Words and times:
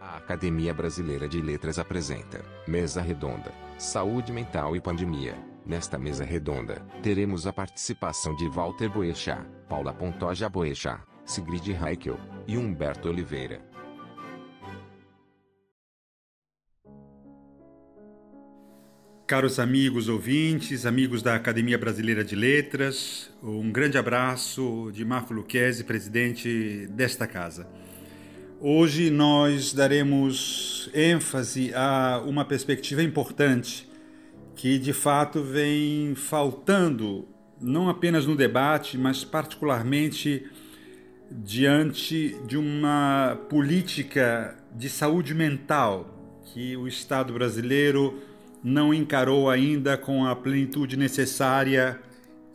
A 0.00 0.16
Academia 0.16 0.72
Brasileira 0.72 1.28
de 1.28 1.42
Letras 1.42 1.78
apresenta 1.78 2.42
Mesa 2.66 3.02
Redonda, 3.02 3.52
Saúde 3.78 4.32
Mental 4.32 4.74
e 4.74 4.80
Pandemia. 4.80 5.34
Nesta 5.66 5.98
mesa 5.98 6.24
redonda, 6.24 6.80
teremos 7.02 7.46
a 7.46 7.52
participação 7.52 8.34
de 8.34 8.48
Walter 8.48 8.88
Boechat, 8.88 9.46
Paula 9.68 9.92
Pontoja 9.92 10.48
Boechat, 10.48 11.02
Sigrid 11.26 11.68
Heikel 11.68 12.18
e 12.48 12.56
Humberto 12.56 13.10
Oliveira. 13.10 13.60
Caros 19.26 19.58
amigos 19.58 20.08
ouvintes, 20.08 20.86
amigos 20.86 21.22
da 21.22 21.34
Academia 21.34 21.76
Brasileira 21.76 22.24
de 22.24 22.34
Letras, 22.34 23.30
um 23.42 23.70
grande 23.70 23.98
abraço 23.98 24.90
de 24.94 25.04
Marco 25.04 25.34
Lucchesi, 25.34 25.84
presidente 25.84 26.86
desta 26.88 27.26
casa. 27.26 27.68
Hoje 28.62 29.08
nós 29.08 29.72
daremos 29.72 30.90
ênfase 30.92 31.72
a 31.74 32.22
uma 32.26 32.44
perspectiva 32.44 33.02
importante 33.02 33.88
que 34.54 34.78
de 34.78 34.92
fato 34.92 35.42
vem 35.42 36.14
faltando, 36.14 37.26
não 37.58 37.88
apenas 37.88 38.26
no 38.26 38.36
debate, 38.36 38.98
mas 38.98 39.24
particularmente 39.24 40.46
diante 41.30 42.36
de 42.46 42.58
uma 42.58 43.40
política 43.48 44.54
de 44.76 44.90
saúde 44.90 45.34
mental 45.34 46.42
que 46.52 46.76
o 46.76 46.86
Estado 46.86 47.32
brasileiro 47.32 48.20
não 48.62 48.92
encarou 48.92 49.48
ainda 49.48 49.96
com 49.96 50.26
a 50.26 50.36
plenitude 50.36 50.98
necessária 50.98 51.98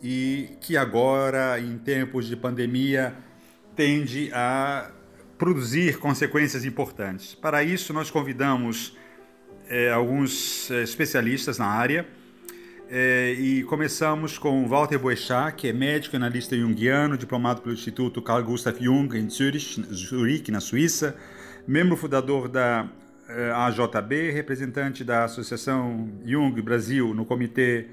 e 0.00 0.50
que 0.60 0.76
agora, 0.76 1.58
em 1.58 1.76
tempos 1.78 2.28
de 2.28 2.36
pandemia, 2.36 3.12
tende 3.74 4.30
a 4.32 4.92
produzir 5.38 5.98
consequências 5.98 6.64
importantes. 6.64 7.34
Para 7.34 7.62
isso, 7.62 7.92
nós 7.92 8.10
convidamos 8.10 8.96
é, 9.68 9.90
alguns 9.90 10.70
é, 10.70 10.82
especialistas 10.82 11.58
na 11.58 11.66
área 11.66 12.06
é, 12.88 13.32
e 13.32 13.64
começamos 13.64 14.38
com 14.38 14.66
Walter 14.68 14.98
Boechat, 14.98 15.56
que 15.56 15.68
é 15.68 15.72
médico 15.72 16.14
e 16.14 16.18
analista 16.18 16.56
junguiano, 16.56 17.18
diplomado 17.18 17.60
pelo 17.60 17.74
Instituto 17.74 18.22
Carl 18.22 18.44
Gustav 18.44 18.76
Jung 18.80 19.16
em 19.18 19.28
Zurich, 19.28 19.82
Zurich 19.92 20.50
na 20.52 20.60
Suíça, 20.60 21.16
membro 21.66 21.96
fundador 21.96 22.48
da 22.48 22.88
eh, 23.28 23.50
AJB, 23.50 24.30
representante 24.30 25.02
da 25.02 25.24
Associação 25.24 26.08
Jung 26.24 26.62
Brasil 26.62 27.12
no 27.12 27.24
comitê 27.24 27.86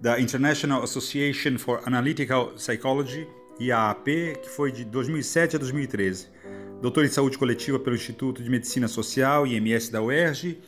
da 0.00 0.20
International 0.20 0.82
Association 0.82 1.58
for 1.58 1.82
Analytical 1.84 2.52
Psychology, 2.56 3.26
IAAP, 3.58 4.06
que 4.42 4.48
foi 4.48 4.70
de 4.70 4.84
2007 4.84 5.56
a 5.56 5.58
2013. 5.58 6.28
Doutor 6.80 7.04
em 7.04 7.08
Saúde 7.08 7.38
Coletiva 7.38 7.78
pelo 7.78 7.96
Instituto 7.96 8.42
de 8.42 8.50
Medicina 8.50 8.86
Social, 8.86 9.46
IMS 9.46 9.88
da 9.90 10.02
UERJ. 10.02 10.58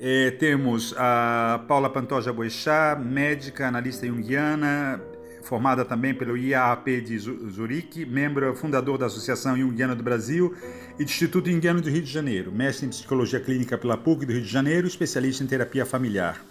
É, 0.00 0.30
temos 0.32 0.94
a 0.96 1.64
Paula 1.68 1.90
Pantoja 1.90 2.32
Boechat, 2.32 3.00
médica, 3.02 3.68
analista 3.68 4.06
junguiana, 4.06 5.00
formada 5.42 5.84
também 5.84 6.14
pelo 6.14 6.36
IAAP 6.36 7.00
de 7.00 7.18
Zurique, 7.18 8.04
membro 8.04 8.54
fundador 8.54 8.98
da 8.98 9.06
Associação 9.06 9.56
Junguiana 9.56 9.94
do 9.94 10.02
Brasil 10.02 10.54
e 10.98 11.04
do 11.04 11.10
Instituto 11.10 11.50
Junguiano 11.50 11.80
do 11.80 11.88
Rio 11.88 12.02
de 12.02 12.10
Janeiro, 12.10 12.50
mestre 12.50 12.86
em 12.86 12.90
Psicologia 12.90 13.40
Clínica 13.40 13.78
pela 13.78 13.96
PUC 13.96 14.26
do 14.26 14.32
Rio 14.32 14.42
de 14.42 14.48
Janeiro, 14.48 14.86
especialista 14.86 15.44
em 15.44 15.46
terapia 15.46 15.86
familiar. 15.86 16.44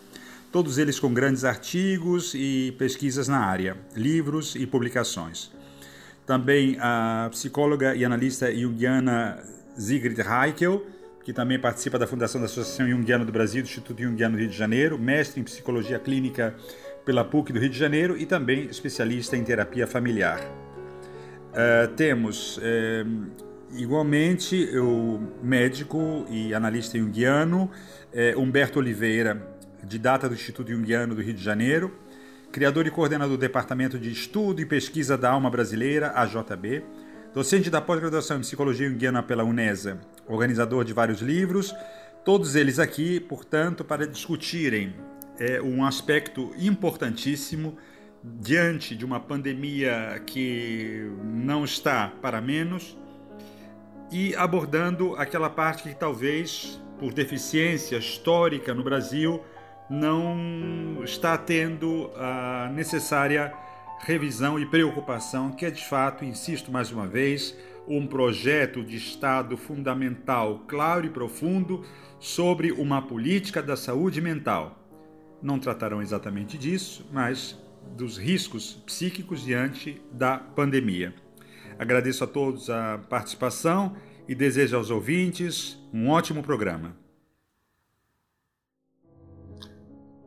Todos 0.56 0.78
eles 0.78 0.98
com 0.98 1.14
grandes 1.14 1.44
artigos 1.44 2.34
e 2.34 2.74
pesquisas 2.78 3.28
na 3.28 3.40
área, 3.40 3.76
livros 3.94 4.56
e 4.56 4.66
publicações. 4.66 5.52
Também 6.26 6.78
a 6.80 7.28
psicóloga 7.30 7.94
e 7.94 8.06
analista 8.06 8.50
junguiana 8.56 9.38
Sigrid 9.76 10.18
Heikel, 10.18 10.82
que 11.26 11.34
também 11.34 11.60
participa 11.60 12.00
da 12.00 12.08
fundação 12.08 12.40
da 12.40 12.46
Associação 12.46 12.90
Junguiana 12.90 13.26
do 13.26 13.34
Brasil, 13.34 13.64
do 13.64 13.66
Instituto 13.66 14.02
Junguiano 14.02 14.38
do 14.38 14.40
Rio 14.40 14.48
de 14.48 14.56
Janeiro, 14.56 14.98
mestre 14.98 15.42
em 15.42 15.44
Psicologia 15.44 16.00
Clínica 16.00 16.56
pela 17.04 17.26
PUC 17.26 17.52
do 17.52 17.60
Rio 17.60 17.70
de 17.70 17.78
Janeiro 17.78 18.18
e 18.18 18.26
também 18.26 18.64
especialista 18.68 19.36
em 19.36 19.44
terapia 19.44 19.86
familiar. 19.86 20.40
Uh, 20.40 21.94
temos 21.98 22.60
uh, 22.60 22.62
igualmente 23.76 24.70
o 24.78 25.20
médico 25.44 26.26
e 26.30 26.54
analista 26.54 26.98
junguiano 26.98 27.70
uh, 28.14 28.40
Humberto 28.40 28.80
Oliveira, 28.80 29.54
didata 29.88 30.28
do 30.28 30.36
Instituto 30.36 30.72
Junguiano 30.72 31.16
do 31.16 31.22
Rio 31.22 31.34
de 31.34 31.44
Janeiro, 31.44 31.94
criador 32.52 32.88
e 32.88 32.92
coordenador 32.92 33.38
do 33.38 33.40
Departamento 33.40 34.00
de 34.00 34.12
Estudo 34.12 34.62
e 34.62 34.66
Pesquisa 34.66 35.18
da 35.18 35.32
Alma 35.32 35.50
Brasileira, 35.50 36.12
AJB, 36.16 36.84
docente 37.34 37.70
da 37.70 37.82
pós-graduação 37.82 38.38
em 38.38 38.42
Psicologia 38.42 38.90
Junguiana 38.90 39.22
pela 39.22 39.44
UNESA, 39.44 40.00
organizador 40.28 40.84
de 40.84 40.94
vários 40.94 41.22
livros, 41.22 41.74
todos 42.24 42.56
eles 42.56 42.80
aqui, 42.80 43.20
portanto, 43.20 43.84
para 43.84 44.08
discutirem 44.08 44.96
é 45.38 45.62
um 45.62 45.84
aspecto 45.84 46.54
importantíssimo 46.58 47.78
diante 48.24 48.96
de 48.96 49.06
uma 49.06 49.20
pandemia 49.20 50.22
que 50.26 51.12
não 51.24 51.66
está 51.66 52.12
para 52.22 52.42
menos 52.42 52.98
e 54.12 54.34
abordando 54.36 55.16
aquela 55.16 55.50
parte 55.50 55.84
que 55.84 55.94
talvez 55.94 56.82
por 56.98 57.14
deficiência 57.14 57.98
histórica 57.98 58.74
no 58.74 58.84
Brasil 58.84 59.44
não 59.90 61.02
está 61.04 61.38
tendo 61.38 62.10
a 62.16 62.70
necessária 62.74 63.54
revisão 64.00 64.60
e 64.60 64.66
preocupação, 64.66 65.52
que 65.52 65.66
é 65.66 65.72
de 65.72 65.84
fato, 65.86 66.26
insisto 66.26 66.72
mais 66.72 66.92
uma 66.92 67.08
vez, 67.08 67.58
um 67.88 68.06
projeto 68.06 68.84
de 68.84 68.98
Estado 68.98 69.56
fundamental, 69.58 70.64
claro 70.68 71.06
e 71.06 71.10
profundo 71.10 71.84
sobre 72.20 72.72
uma 72.72 73.02
política 73.02 73.62
da 73.62 73.76
saúde 73.76 74.22
mental 74.22 74.86
não 75.46 75.60
tratarão 75.60 76.02
exatamente 76.02 76.58
disso, 76.58 77.08
mas 77.14 77.56
dos 77.96 78.18
riscos 78.18 78.82
psíquicos 78.86 79.44
diante 79.44 80.02
da 80.12 80.38
pandemia. 80.38 81.14
Agradeço 81.78 82.24
a 82.24 82.28
todos 82.28 82.70
a 82.70 83.00
participação 83.10 83.96
e 84.28 84.34
desejo 84.34 84.76
aos 84.76 84.90
ouvintes 84.90 85.78
um 85.94 86.10
ótimo 86.10 86.42
programa. 86.42 86.98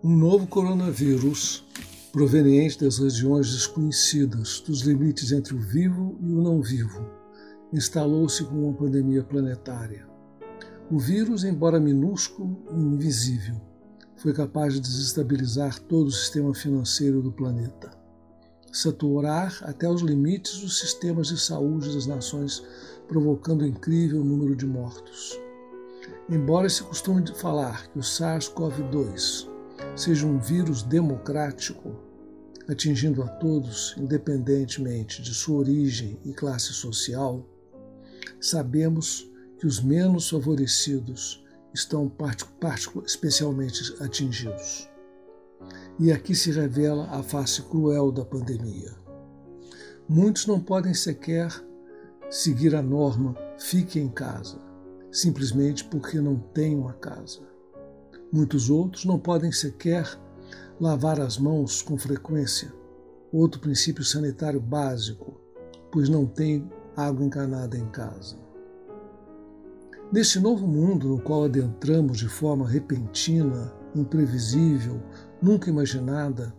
Um 0.04 0.16
novo 0.16 0.46
coronavírus, 0.46 1.64
proveniente 2.12 2.78
das 2.78 2.98
regiões 2.98 3.50
desconhecidas 3.50 4.60
dos 4.60 4.82
limites 4.82 5.32
entre 5.32 5.56
o 5.56 5.58
vivo 5.58 6.16
e 6.20 6.32
o 6.32 6.40
não 6.40 6.62
vivo, 6.62 7.04
instalou-se 7.72 8.44
como 8.44 8.68
uma 8.68 8.74
pandemia 8.74 9.24
planetária. 9.24 10.06
O 10.88 11.00
vírus, 11.00 11.42
embora 11.42 11.80
minúsculo 11.80 12.62
e 12.70 12.80
invisível, 12.80 13.60
foi 14.16 14.32
capaz 14.32 14.74
de 14.74 14.80
desestabilizar 14.80 15.80
todo 15.80 16.06
o 16.06 16.12
sistema 16.12 16.54
financeiro 16.54 17.20
do 17.20 17.32
planeta, 17.32 17.90
saturar 18.72 19.58
até 19.62 19.90
os 19.90 20.00
limites 20.00 20.60
dos 20.60 20.78
sistemas 20.78 21.26
de 21.26 21.40
saúde 21.40 21.92
das 21.92 22.06
nações, 22.06 22.62
provocando 23.08 23.64
um 23.64 23.66
incrível 23.66 24.22
número 24.22 24.54
de 24.54 24.64
mortos. 24.64 25.36
Embora 26.30 26.68
se 26.68 26.84
costume 26.84 27.24
falar 27.34 27.88
que 27.88 27.98
o 27.98 28.02
SARS-CoV-2 28.02 29.57
seja 29.96 30.26
um 30.26 30.38
vírus 30.38 30.82
democrático, 30.82 31.96
atingindo 32.68 33.22
a 33.22 33.28
todos, 33.28 33.94
independentemente 33.96 35.22
de 35.22 35.34
sua 35.34 35.58
origem 35.58 36.18
e 36.24 36.32
classe 36.32 36.72
social, 36.72 37.46
sabemos 38.40 39.30
que 39.58 39.66
os 39.66 39.80
menos 39.80 40.28
favorecidos 40.28 41.44
estão 41.74 42.10
especialmente 43.04 43.94
atingidos. 44.00 44.88
E 45.98 46.12
aqui 46.12 46.34
se 46.34 46.52
revela 46.52 47.08
a 47.10 47.22
face 47.22 47.62
cruel 47.62 48.12
da 48.12 48.24
pandemia. 48.24 48.92
Muitos 50.08 50.46
não 50.46 50.60
podem 50.60 50.94
sequer 50.94 51.52
seguir 52.30 52.74
a 52.74 52.82
norma 52.82 53.34
fique 53.58 53.98
em 53.98 54.08
casa, 54.08 54.58
simplesmente 55.10 55.84
porque 55.84 56.20
não 56.20 56.36
têm 56.38 56.76
uma 56.76 56.92
casa. 56.92 57.40
Muitos 58.30 58.68
outros 58.68 59.04
não 59.06 59.18
podem 59.18 59.50
sequer 59.50 60.06
lavar 60.78 61.18
as 61.18 61.38
mãos 61.38 61.80
com 61.80 61.96
frequência, 61.96 62.72
outro 63.32 63.60
princípio 63.60 64.04
sanitário 64.04 64.60
básico, 64.60 65.40
pois 65.90 66.08
não 66.08 66.26
têm 66.26 66.70
água 66.94 67.24
encanada 67.24 67.78
em 67.78 67.86
casa. 67.88 68.36
Neste 70.12 70.38
novo 70.38 70.66
mundo 70.66 71.08
no 71.08 71.20
qual 71.20 71.44
adentramos 71.44 72.18
de 72.18 72.28
forma 72.28 72.68
repentina, 72.68 73.72
imprevisível, 73.94 75.02
nunca 75.40 75.70
imaginada, 75.70 76.54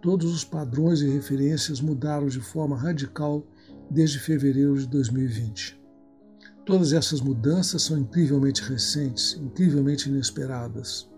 todos 0.00 0.32
os 0.32 0.44
padrões 0.44 1.02
e 1.02 1.08
referências 1.08 1.80
mudaram 1.80 2.26
de 2.26 2.40
forma 2.40 2.76
radical 2.76 3.46
desde 3.90 4.18
fevereiro 4.18 4.78
de 4.78 4.86
2020. 4.86 5.81
Todas 6.64 6.92
essas 6.92 7.20
mudanças 7.20 7.82
são 7.82 7.98
incrivelmente 7.98 8.62
recentes, 8.62 9.34
incrivelmente 9.34 10.08
inesperadas. 10.08 11.10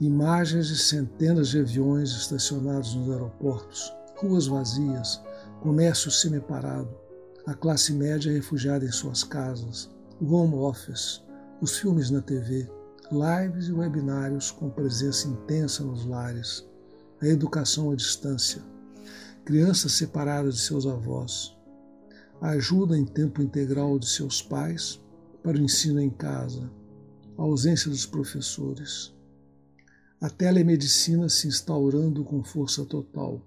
Imagens 0.00 0.66
de 0.66 0.76
centenas 0.76 1.48
de 1.48 1.60
aviões 1.60 2.10
estacionados 2.10 2.96
nos 2.96 3.08
aeroportos, 3.08 3.92
ruas 4.16 4.48
vazias, 4.48 5.22
comércio 5.60 6.10
semiparado, 6.10 6.90
a 7.46 7.54
classe 7.54 7.92
média 7.92 8.32
refugiada 8.32 8.84
em 8.84 8.90
suas 8.90 9.22
casas, 9.22 9.88
o 10.20 10.34
home 10.34 10.56
office, 10.56 11.22
os 11.60 11.78
filmes 11.78 12.10
na 12.10 12.20
TV, 12.20 12.68
lives 13.12 13.68
e 13.68 13.72
webinários 13.72 14.50
com 14.50 14.70
presença 14.70 15.28
intensa 15.28 15.84
nos 15.84 16.04
lares, 16.04 16.66
a 17.22 17.26
educação 17.28 17.92
à 17.92 17.94
distância, 17.94 18.60
crianças 19.44 19.92
separadas 19.92 20.56
de 20.56 20.60
seus 20.62 20.84
avós, 20.84 21.56
a 22.40 22.50
ajuda 22.50 22.96
em 22.96 23.04
tempo 23.04 23.42
integral 23.42 23.98
de 23.98 24.08
seus 24.08 24.40
pais 24.40 25.00
para 25.42 25.58
o 25.58 25.60
ensino 25.60 26.00
em 26.00 26.10
casa, 26.10 26.70
a 27.36 27.42
ausência 27.42 27.90
dos 27.90 28.06
professores, 28.06 29.14
a 30.20 30.28
telemedicina 30.28 31.28
se 31.28 31.48
instaurando 31.48 32.24
com 32.24 32.42
força 32.42 32.84
total 32.84 33.40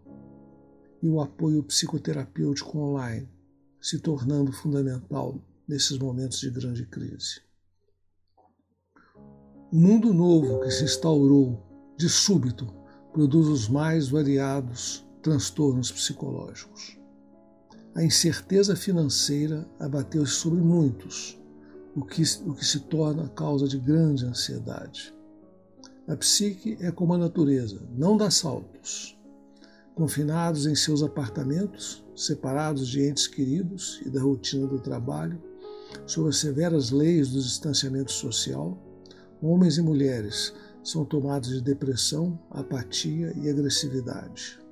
e 1.01 1.09
o 1.09 1.21
apoio 1.21 1.63
psicoterapêutico 1.63 2.77
online 2.77 3.29
se 3.81 3.99
tornando 3.99 4.51
fundamental 4.51 5.37
nesses 5.67 5.97
momentos 5.97 6.39
de 6.39 6.49
grande 6.49 6.85
crise. 6.85 7.41
O 9.71 9.75
mundo 9.75 10.13
novo 10.13 10.61
que 10.61 10.71
se 10.71 10.83
instaurou 10.83 11.61
de 11.97 12.07
súbito 12.07 12.67
produz 13.11 13.47
os 13.47 13.67
mais 13.67 14.07
variados 14.07 15.05
transtornos 15.21 15.91
psicológicos. 15.91 17.02
A 17.95 18.03
incerteza 18.03 18.75
financeira 18.75 19.67
abateu-se 19.79 20.31
sobre 20.31 20.59
muitos, 20.59 21.39
o 21.95 22.03
que, 22.03 22.23
o 22.43 22.55
que 22.55 22.65
se 22.65 22.79
torna 22.79 23.29
causa 23.29 23.67
de 23.67 23.77
grande 23.77 24.25
ansiedade. 24.25 25.13
A 26.07 26.15
psique 26.15 26.75
é 26.81 26.91
como 26.91 27.13
a 27.13 27.19
natureza, 27.19 27.87
não 27.95 28.17
dá 28.17 28.31
saltos. 28.31 29.15
Confinados 29.93 30.65
em 30.65 30.73
seus 30.73 31.03
apartamentos, 31.03 32.03
separados 32.15 32.87
de 32.87 33.07
entes 33.07 33.27
queridos 33.27 34.01
e 34.03 34.09
da 34.09 34.19
rotina 34.19 34.65
do 34.65 34.79
trabalho, 34.79 35.39
sob 36.07 36.29
as 36.29 36.37
severas 36.37 36.89
leis 36.89 37.29
do 37.29 37.39
distanciamento 37.39 38.11
social, 38.11 38.75
homens 39.39 39.77
e 39.77 39.83
mulheres 39.83 40.51
são 40.83 41.05
tomados 41.05 41.49
de 41.49 41.61
depressão, 41.61 42.39
apatia 42.49 43.31
e 43.37 43.47
agressividade. 43.47 44.62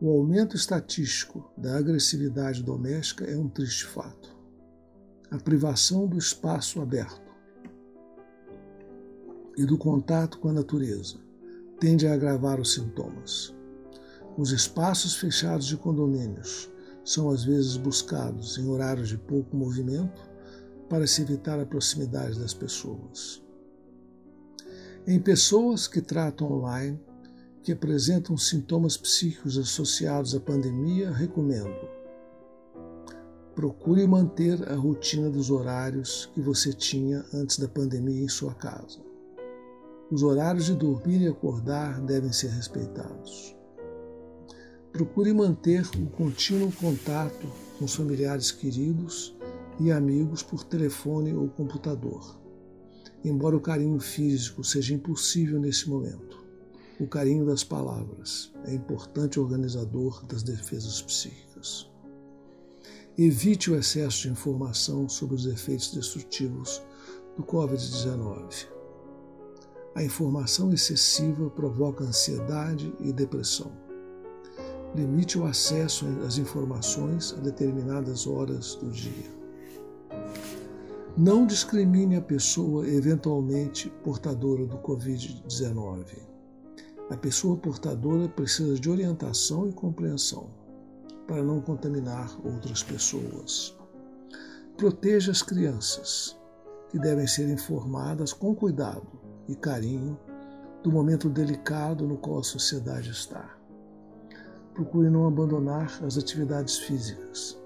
O 0.00 0.10
aumento 0.10 0.54
estatístico 0.54 1.50
da 1.56 1.76
agressividade 1.76 2.62
doméstica 2.62 3.24
é 3.24 3.36
um 3.36 3.48
triste 3.48 3.84
fato. 3.84 4.36
A 5.28 5.38
privação 5.38 6.06
do 6.06 6.16
espaço 6.16 6.80
aberto 6.80 7.28
e 9.56 9.64
do 9.64 9.76
contato 9.76 10.38
com 10.38 10.50
a 10.50 10.52
natureza 10.52 11.18
tende 11.80 12.06
a 12.06 12.14
agravar 12.14 12.60
os 12.60 12.74
sintomas. 12.74 13.52
Os 14.36 14.52
espaços 14.52 15.16
fechados 15.16 15.66
de 15.66 15.76
condomínios 15.76 16.70
são 17.04 17.28
às 17.28 17.42
vezes 17.42 17.76
buscados 17.76 18.56
em 18.56 18.68
horários 18.68 19.08
de 19.08 19.18
pouco 19.18 19.56
movimento 19.56 20.22
para 20.88 21.08
se 21.08 21.22
evitar 21.22 21.58
a 21.58 21.66
proximidade 21.66 22.38
das 22.38 22.54
pessoas. 22.54 23.42
Em 25.04 25.18
pessoas 25.18 25.88
que 25.88 26.00
tratam 26.00 26.52
online, 26.52 27.00
que 27.62 27.72
apresentam 27.72 28.36
sintomas 28.36 28.96
psíquicos 28.96 29.58
associados 29.58 30.34
à 30.34 30.40
pandemia, 30.40 31.10
recomendo: 31.10 31.88
procure 33.54 34.06
manter 34.06 34.70
a 34.70 34.76
rotina 34.76 35.28
dos 35.28 35.50
horários 35.50 36.30
que 36.34 36.40
você 36.40 36.72
tinha 36.72 37.24
antes 37.34 37.58
da 37.58 37.68
pandemia 37.68 38.22
em 38.22 38.28
sua 38.28 38.54
casa. 38.54 39.00
Os 40.10 40.22
horários 40.22 40.66
de 40.66 40.74
dormir 40.74 41.20
e 41.20 41.26
acordar 41.26 42.00
devem 42.00 42.32
ser 42.32 42.48
respeitados. 42.48 43.54
Procure 44.92 45.32
manter 45.34 45.84
o 45.96 46.06
contínuo 46.06 46.72
contato 46.72 47.46
com 47.78 47.84
os 47.84 47.94
familiares 47.94 48.50
queridos 48.50 49.36
e 49.78 49.92
amigos 49.92 50.42
por 50.42 50.64
telefone 50.64 51.34
ou 51.34 51.48
computador. 51.48 52.40
Embora 53.24 53.56
o 53.56 53.60
carinho 53.60 54.00
físico 54.00 54.64
seja 54.64 54.94
impossível 54.94 55.60
nesse 55.60 55.88
momento, 55.90 56.47
o 57.00 57.06
carinho 57.06 57.46
das 57.46 57.62
palavras 57.62 58.52
é 58.64 58.74
importante 58.74 59.38
organizador 59.38 60.24
das 60.26 60.42
defesas 60.42 61.00
psíquicas. 61.02 61.90
Evite 63.16 63.70
o 63.70 63.76
excesso 63.76 64.22
de 64.22 64.30
informação 64.30 65.08
sobre 65.08 65.34
os 65.34 65.46
efeitos 65.46 65.92
destrutivos 65.92 66.82
do 67.36 67.42
Covid-19. 67.42 68.66
A 69.94 70.02
informação 70.02 70.72
excessiva 70.72 71.50
provoca 71.50 72.04
ansiedade 72.04 72.92
e 73.00 73.12
depressão 73.12 73.88
limite 74.94 75.38
o 75.38 75.44
acesso 75.44 76.06
às 76.26 76.38
informações 76.38 77.34
a 77.36 77.40
determinadas 77.40 78.26
horas 78.26 78.74
do 78.76 78.90
dia. 78.90 79.38
Não 81.16 81.46
discrimine 81.46 82.16
a 82.16 82.22
pessoa 82.22 82.88
eventualmente 82.88 83.90
portadora 84.02 84.66
do 84.66 84.78
Covid-19. 84.78 86.37
A 87.10 87.16
pessoa 87.16 87.56
portadora 87.56 88.28
precisa 88.28 88.78
de 88.78 88.90
orientação 88.90 89.68
e 89.68 89.72
compreensão 89.72 90.50
para 91.26 91.42
não 91.42 91.60
contaminar 91.60 92.34
outras 92.44 92.82
pessoas. 92.82 93.76
Proteja 94.76 95.32
as 95.32 95.42
crianças, 95.42 96.38
que 96.90 96.98
devem 96.98 97.26
ser 97.26 97.48
informadas 97.48 98.32
com 98.32 98.54
cuidado 98.54 99.06
e 99.48 99.54
carinho 99.54 100.18
do 100.82 100.90
momento 100.92 101.28
delicado 101.28 102.06
no 102.06 102.16
qual 102.16 102.38
a 102.38 102.44
sociedade 102.44 103.10
está 103.10 103.58
procure 104.78 105.10
não 105.10 105.26
abandonar 105.26 105.90
as 106.04 106.16
atividades 106.16 106.78
físicas. 106.78 107.58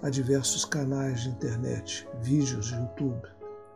Há 0.00 0.08
diversos 0.08 0.64
canais 0.64 1.22
de 1.22 1.30
internet, 1.30 2.08
vídeos 2.20 2.66
de 2.66 2.76
YouTube, 2.76 3.20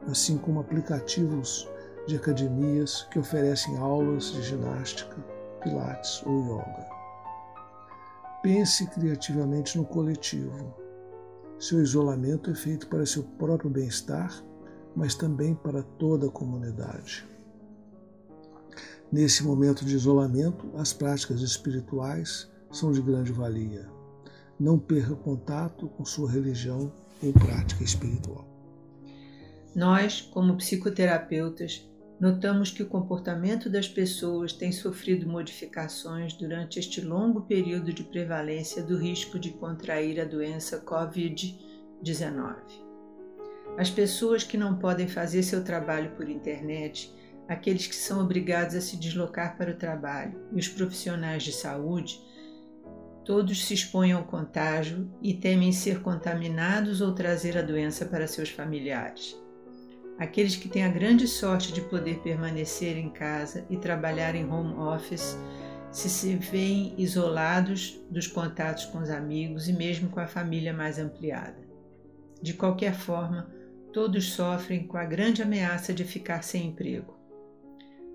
assim 0.07 0.39
como 0.39 0.61
aplicativos 0.61 1.69
de 2.06 2.17
academias 2.17 3.03
que 3.11 3.19
oferecem 3.19 3.76
aulas 3.79 4.32
de 4.32 4.43
ginástica, 4.43 5.17
pilates 5.62 6.23
ou 6.25 6.41
yoga. 6.41 6.87
Pense 8.43 8.87
criativamente 8.91 9.76
no 9.76 9.85
coletivo. 9.85 10.75
Seu 11.58 11.82
isolamento 11.82 12.50
é 12.50 12.55
feito 12.55 12.87
para 12.87 13.05
seu 13.05 13.25
próprio 13.25 13.69
bem-estar, 13.69 14.32
mas 14.94 15.14
também 15.14 15.55
para 15.55 15.82
toda 15.82 16.29
a 16.29 16.31
comunidade. 16.31 17.26
Nesse 19.11 19.44
momento 19.44 19.85
de 19.85 19.94
isolamento, 19.94 20.70
as 20.76 20.93
práticas 20.93 21.41
espirituais 21.41 22.50
são 22.70 22.93
de 22.93 23.00
grande 23.00 23.32
valia. 23.32 23.88
Não 24.59 24.79
perca 24.79 25.14
contato 25.14 25.88
com 25.88 26.05
sua 26.05 26.31
religião 26.31 26.93
ou 27.23 27.32
prática 27.32 27.82
espiritual. 27.82 28.47
Nós, 29.75 30.23
como 30.23 30.56
psicoterapeutas, 30.56 31.87
notamos 32.20 32.70
que 32.70 32.82
o 32.82 32.88
comportamento 32.88 33.68
das 33.68 33.88
pessoas 33.88 34.52
tem 34.52 34.73
sofrido 34.73 35.28
modificações 35.28 36.32
durante 36.32 36.78
este 36.78 37.00
longo 37.00 37.42
período 37.42 37.92
de 37.92 38.04
prevalência 38.04 38.82
do 38.82 38.96
risco 38.96 39.38
de 39.38 39.50
contrair 39.50 40.20
a 40.20 40.25
doença 40.25 40.82
Covid-19. 40.85 42.56
As 43.76 43.90
pessoas 43.90 44.42
que 44.42 44.56
não 44.56 44.78
podem 44.78 45.06
fazer 45.06 45.42
seu 45.42 45.62
trabalho 45.62 46.12
por 46.12 46.28
internet, 46.28 47.12
aqueles 47.46 47.87
que 47.87 47.96
são 47.96 48.23
obrigados 48.23 48.75
a 48.75 48.80
se 48.80 48.96
deslocar 48.96 49.56
para 49.56 49.73
o 49.73 49.76
trabalho 49.76 50.40
e 50.52 50.58
os 50.58 50.68
profissionais 50.68 51.42
de 51.42 51.52
saúde 51.52 52.20
Todos 53.26 53.66
se 53.66 53.75
expõem 53.75 54.12
ao 54.12 54.23
contágio 54.23 55.11
e 55.20 55.35
temem 55.35 55.73
ser 55.73 56.00
contaminados 56.00 57.00
ou 57.00 57.12
trazer 57.12 57.58
a 57.58 57.62
doença 57.62 58.06
para 58.06 58.28
seus 58.28 58.50
familiares. 58.50 59.37
Aqueles 60.18 60.56
que 60.56 60.68
têm 60.68 60.82
a 60.82 60.88
grande 60.88 61.28
sorte 61.28 61.73
de 61.73 61.82
poder 61.82 62.20
permanecer 62.20 62.96
em 62.96 63.11
casa 63.11 63.66
e 63.68 63.76
trabalhar 63.76 64.35
em 64.35 64.50
home 64.50 64.75
office 64.75 65.37
se, 65.90 66.08
se 66.08 66.35
veem 66.37 66.94
isolados 66.96 68.00
dos 68.11 68.26
contatos 68.26 68.87
com 68.87 68.99
os 68.99 69.11
amigos 69.11 69.68
e 69.68 69.73
mesmo 69.73 70.08
com 70.08 70.20
a 70.20 70.26
família 70.26 70.73
mais 70.73 70.99
ampliada. 70.99 71.66
De 72.40 72.54
qualquer 72.54 72.94
forma, 72.94 73.50
todos 73.92 74.32
sofrem 74.32 74.87
com 74.87 74.96
a 74.96 75.04
grande 75.04 75.42
ameaça 75.42 75.92
de 75.92 76.04
ficar 76.04 76.42
sem 76.42 76.68
emprego. 76.68 77.14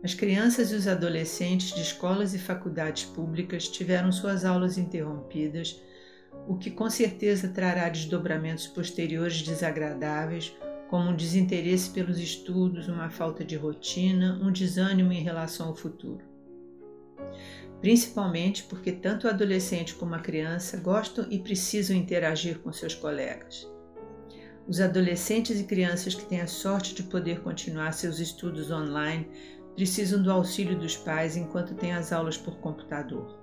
As 0.03 0.15
crianças 0.15 0.71
e 0.71 0.75
os 0.75 0.87
adolescentes 0.87 1.73
de 1.73 1.81
escolas 1.81 2.33
e 2.33 2.39
faculdades 2.39 3.05
públicas 3.05 3.67
tiveram 3.67 4.11
suas 4.11 4.43
aulas 4.43 4.77
interrompidas, 4.77 5.79
o 6.47 6.55
que 6.55 6.71
com 6.71 6.89
certeza 6.89 7.49
trará 7.49 7.87
desdobramentos 7.89 8.65
posteriores 8.67 9.43
desagradáveis, 9.43 10.55
como 10.91 11.09
um 11.09 11.15
desinteresse 11.15 11.89
pelos 11.91 12.19
estudos, 12.19 12.89
uma 12.89 13.09
falta 13.09 13.45
de 13.45 13.55
rotina, 13.55 14.37
um 14.43 14.51
desânimo 14.51 15.13
em 15.13 15.23
relação 15.23 15.69
ao 15.69 15.75
futuro. 15.75 16.21
Principalmente 17.79 18.63
porque 18.63 18.91
tanto 18.91 19.25
o 19.25 19.29
adolescente 19.29 19.95
como 19.95 20.15
a 20.15 20.19
criança 20.19 20.75
gostam 20.75 21.25
e 21.31 21.39
precisam 21.39 21.95
interagir 21.95 22.59
com 22.59 22.73
seus 22.73 22.93
colegas. 22.93 23.65
Os 24.67 24.81
adolescentes 24.81 25.61
e 25.61 25.63
crianças 25.63 26.13
que 26.13 26.25
têm 26.25 26.41
a 26.41 26.47
sorte 26.47 26.93
de 26.93 27.03
poder 27.03 27.39
continuar 27.39 27.93
seus 27.93 28.19
estudos 28.19 28.69
online 28.69 29.29
precisam 29.75 30.21
do 30.21 30.29
auxílio 30.29 30.77
dos 30.77 30.97
pais 30.97 31.37
enquanto 31.37 31.73
têm 31.73 31.93
as 31.93 32.11
aulas 32.11 32.35
por 32.35 32.57
computador. 32.57 33.39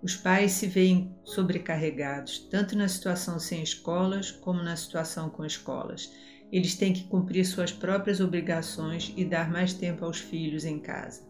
Os 0.00 0.14
pais 0.14 0.52
se 0.52 0.68
veem 0.68 1.14
sobrecarregados, 1.24 2.38
tanto 2.48 2.78
na 2.78 2.86
situação 2.86 3.40
sem 3.40 3.60
escolas 3.60 4.30
como 4.30 4.62
na 4.62 4.76
situação 4.76 5.28
com 5.28 5.44
escolas, 5.44 6.10
eles 6.52 6.74
têm 6.74 6.92
que 6.92 7.04
cumprir 7.04 7.44
suas 7.44 7.72
próprias 7.72 8.20
obrigações 8.20 9.12
e 9.16 9.24
dar 9.24 9.50
mais 9.50 9.72
tempo 9.72 10.04
aos 10.04 10.18
filhos 10.18 10.64
em 10.64 10.78
casa. 10.78 11.22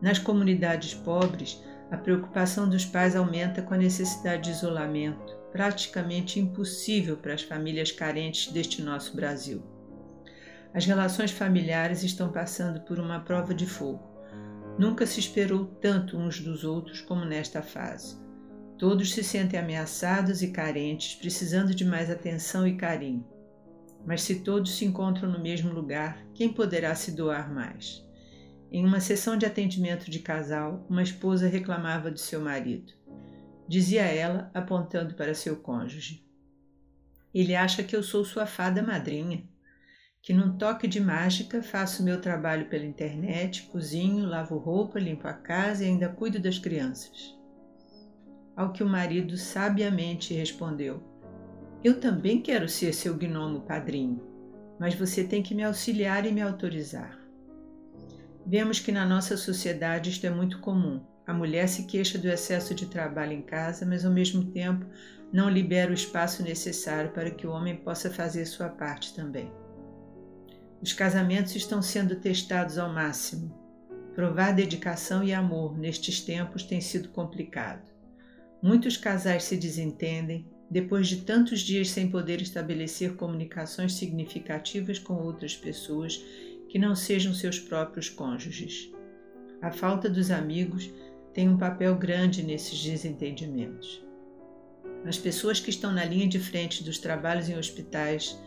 Nas 0.00 0.18
comunidades 0.18 0.94
pobres, 0.94 1.62
a 1.90 1.96
preocupação 1.96 2.68
dos 2.68 2.84
pais 2.84 3.14
aumenta 3.14 3.62
com 3.62 3.74
a 3.74 3.78
necessidade 3.78 4.44
de 4.44 4.50
isolamento, 4.50 5.36
praticamente 5.52 6.40
impossível 6.40 7.16
para 7.16 7.34
as 7.34 7.42
famílias 7.42 7.92
carentes 7.92 8.52
deste 8.52 8.82
nosso 8.82 9.14
Brasil. 9.14 9.62
As 10.74 10.86
relações 10.86 11.30
familiares 11.30 12.02
estão 12.02 12.32
passando 12.32 12.80
por 12.80 12.98
uma 12.98 13.20
prova 13.20 13.54
de 13.54 13.66
fogo. 13.66 14.02
Nunca 14.78 15.06
se 15.06 15.20
esperou 15.20 15.66
tanto 15.66 16.16
uns 16.16 16.40
dos 16.40 16.64
outros 16.64 17.02
como 17.02 17.26
nesta 17.26 17.60
fase. 17.60 18.16
Todos 18.78 19.12
se 19.12 19.22
sentem 19.22 19.60
ameaçados 19.60 20.42
e 20.42 20.48
carentes, 20.48 21.14
precisando 21.14 21.74
de 21.74 21.84
mais 21.84 22.10
atenção 22.10 22.66
e 22.66 22.76
carinho. 22.76 23.24
Mas 24.04 24.22
se 24.22 24.40
todos 24.40 24.76
se 24.76 24.84
encontram 24.84 25.30
no 25.30 25.40
mesmo 25.40 25.72
lugar, 25.72 26.26
quem 26.34 26.52
poderá 26.52 26.94
se 26.94 27.12
doar 27.12 27.52
mais? 27.52 28.04
Em 28.70 28.84
uma 28.84 29.00
sessão 29.00 29.36
de 29.36 29.44
atendimento 29.44 30.10
de 30.10 30.18
casal, 30.18 30.86
uma 30.88 31.02
esposa 31.02 31.46
reclamava 31.46 32.10
de 32.10 32.20
seu 32.20 32.40
marido. 32.40 32.92
Dizia 33.68 34.02
ela, 34.02 34.50
apontando 34.54 35.14
para 35.14 35.34
seu 35.34 35.56
cônjuge: 35.56 36.26
Ele 37.34 37.54
acha 37.54 37.82
que 37.82 37.94
eu 37.94 38.02
sou 38.02 38.24
sua 38.24 38.46
fada 38.46 38.82
madrinha, 38.82 39.46
que 40.22 40.32
num 40.32 40.56
toque 40.56 40.88
de 40.88 41.00
mágica 41.00 41.62
faço 41.62 42.02
meu 42.02 42.20
trabalho 42.20 42.68
pela 42.68 42.84
internet, 42.84 43.64
cozinho, 43.64 44.26
lavo 44.26 44.56
roupa, 44.56 44.98
limpo 44.98 45.28
a 45.28 45.32
casa 45.32 45.84
e 45.84 45.88
ainda 45.88 46.08
cuido 46.08 46.40
das 46.40 46.58
crianças. 46.58 47.36
Ao 48.56 48.72
que 48.72 48.82
o 48.82 48.88
marido 48.88 49.36
sabiamente 49.36 50.32
respondeu: 50.32 51.11
Eu 51.84 51.98
também 51.98 52.40
quero 52.40 52.68
ser 52.68 52.92
seu 52.92 53.16
gnomo 53.16 53.62
padrinho, 53.62 54.22
mas 54.78 54.94
você 54.94 55.24
tem 55.24 55.42
que 55.42 55.52
me 55.52 55.64
auxiliar 55.64 56.24
e 56.24 56.30
me 56.30 56.40
autorizar. 56.40 57.18
Vemos 58.46 58.78
que 58.78 58.92
na 58.92 59.04
nossa 59.04 59.36
sociedade 59.36 60.10
isto 60.10 60.24
é 60.24 60.30
muito 60.30 60.60
comum. 60.60 61.00
A 61.26 61.34
mulher 61.34 61.68
se 61.68 61.84
queixa 61.84 62.18
do 62.18 62.28
excesso 62.28 62.72
de 62.72 62.86
trabalho 62.86 63.32
em 63.32 63.42
casa, 63.42 63.84
mas 63.84 64.04
ao 64.04 64.12
mesmo 64.12 64.44
tempo 64.52 64.86
não 65.32 65.50
libera 65.50 65.90
o 65.90 65.94
espaço 65.94 66.42
necessário 66.44 67.10
para 67.10 67.30
que 67.30 67.48
o 67.48 67.50
homem 67.50 67.74
possa 67.74 68.10
fazer 68.10 68.46
sua 68.46 68.68
parte 68.68 69.12
também. 69.14 69.50
Os 70.80 70.92
casamentos 70.92 71.56
estão 71.56 71.82
sendo 71.82 72.16
testados 72.16 72.78
ao 72.78 72.92
máximo. 72.92 73.52
Provar 74.14 74.52
dedicação 74.52 75.24
e 75.24 75.32
amor 75.32 75.76
nestes 75.76 76.20
tempos 76.20 76.62
tem 76.62 76.80
sido 76.80 77.08
complicado. 77.08 77.90
Muitos 78.62 78.96
casais 78.96 79.44
se 79.44 79.56
desentendem 79.56 80.51
depois 80.72 81.06
de 81.06 81.18
tantos 81.18 81.60
dias 81.60 81.90
sem 81.90 82.08
poder 82.08 82.40
estabelecer 82.40 83.14
comunicações 83.14 83.92
significativas 83.92 84.98
com 84.98 85.12
outras 85.12 85.54
pessoas 85.54 86.24
que 86.70 86.78
não 86.78 86.96
sejam 86.96 87.34
seus 87.34 87.58
próprios 87.58 88.08
cônjuges. 88.08 88.90
A 89.60 89.70
falta 89.70 90.08
dos 90.08 90.30
amigos 90.30 90.90
tem 91.34 91.46
um 91.46 91.58
papel 91.58 91.94
grande 91.96 92.42
nesses 92.42 92.82
desentendimentos. 92.82 94.02
As 95.04 95.18
pessoas 95.18 95.60
que 95.60 95.68
estão 95.68 95.92
na 95.92 96.06
linha 96.06 96.26
de 96.26 96.38
frente 96.38 96.82
dos 96.82 96.96
trabalhos 96.98 97.50
em 97.50 97.58
hospitais 97.58 98.40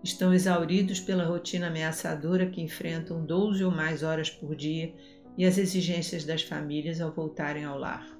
estão 0.00 0.32
exauridos 0.32 1.00
pela 1.00 1.24
rotina 1.24 1.66
ameaçadora 1.66 2.46
que 2.46 2.62
enfrentam 2.62 3.26
12 3.26 3.64
ou 3.64 3.72
mais 3.72 4.04
horas 4.04 4.30
por 4.30 4.54
dia 4.54 4.94
e 5.36 5.44
as 5.44 5.58
exigências 5.58 6.24
das 6.24 6.42
famílias 6.42 7.00
ao 7.00 7.10
voltarem 7.10 7.64
ao 7.64 7.76
lar. 7.76 8.13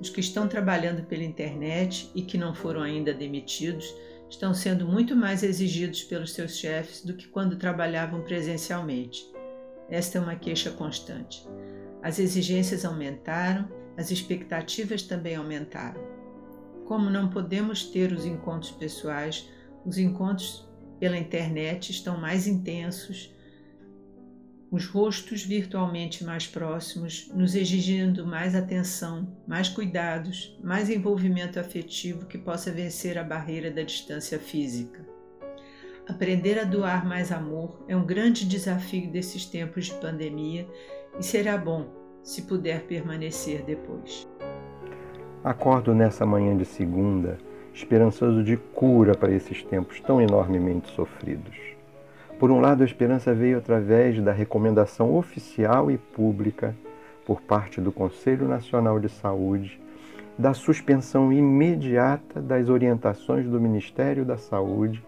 Os 0.00 0.10
que 0.10 0.20
estão 0.20 0.48
trabalhando 0.48 1.04
pela 1.06 1.22
internet 1.22 2.10
e 2.14 2.22
que 2.22 2.36
não 2.36 2.54
foram 2.54 2.82
ainda 2.82 3.14
demitidos 3.14 3.94
estão 4.28 4.54
sendo 4.54 4.86
muito 4.86 5.14
mais 5.14 5.42
exigidos 5.42 6.02
pelos 6.02 6.32
seus 6.32 6.56
chefes 6.56 7.04
do 7.04 7.14
que 7.14 7.28
quando 7.28 7.56
trabalhavam 7.56 8.22
presencialmente. 8.22 9.30
Esta 9.88 10.18
é 10.18 10.20
uma 10.20 10.36
queixa 10.36 10.70
constante. 10.70 11.46
As 12.02 12.18
exigências 12.18 12.84
aumentaram, 12.84 13.68
as 13.96 14.10
expectativas 14.10 15.02
também 15.02 15.36
aumentaram. 15.36 16.00
Como 16.86 17.10
não 17.10 17.28
podemos 17.28 17.84
ter 17.84 18.12
os 18.12 18.24
encontros 18.24 18.72
pessoais, 18.72 19.48
os 19.84 19.98
encontros 19.98 20.66
pela 20.98 21.16
internet 21.16 21.90
estão 21.90 22.16
mais 22.16 22.46
intensos 22.46 23.34
os 24.72 24.86
rostos 24.86 25.44
virtualmente 25.44 26.24
mais 26.24 26.46
próximos, 26.46 27.30
nos 27.34 27.54
exigindo 27.54 28.26
mais 28.26 28.54
atenção, 28.54 29.28
mais 29.46 29.68
cuidados, 29.68 30.58
mais 30.64 30.88
envolvimento 30.88 31.60
afetivo 31.60 32.24
que 32.24 32.38
possa 32.38 32.72
vencer 32.72 33.18
a 33.18 33.22
barreira 33.22 33.70
da 33.70 33.82
distância 33.82 34.38
física. 34.38 35.06
Aprender 36.08 36.58
a 36.58 36.64
doar 36.64 37.06
mais 37.06 37.30
amor 37.30 37.84
é 37.86 37.94
um 37.94 38.06
grande 38.06 38.46
desafio 38.48 39.10
desses 39.10 39.44
tempos 39.44 39.86
de 39.86 39.94
pandemia 39.96 40.66
e 41.20 41.22
será 41.22 41.58
bom 41.58 41.86
se 42.22 42.40
puder 42.42 42.84
permanecer 42.84 43.62
depois. 43.64 44.26
Acordo 45.44 45.94
nessa 45.94 46.24
manhã 46.24 46.56
de 46.56 46.64
segunda, 46.64 47.36
esperançoso 47.74 48.42
de 48.42 48.56
cura 48.56 49.14
para 49.14 49.32
esses 49.32 49.62
tempos 49.64 50.00
tão 50.00 50.18
enormemente 50.18 50.90
sofridos. 50.94 51.71
Por 52.42 52.50
um 52.50 52.58
lado, 52.58 52.82
a 52.82 52.84
esperança 52.84 53.32
veio 53.32 53.58
através 53.58 54.20
da 54.20 54.32
recomendação 54.32 55.14
oficial 55.14 55.92
e 55.92 55.96
pública 55.96 56.74
por 57.24 57.40
parte 57.40 57.80
do 57.80 57.92
Conselho 57.92 58.48
Nacional 58.48 58.98
de 58.98 59.08
Saúde 59.08 59.80
da 60.36 60.52
suspensão 60.52 61.32
imediata 61.32 62.40
das 62.40 62.68
orientações 62.68 63.46
do 63.46 63.60
Ministério 63.60 64.24
da 64.24 64.36
Saúde 64.36 65.00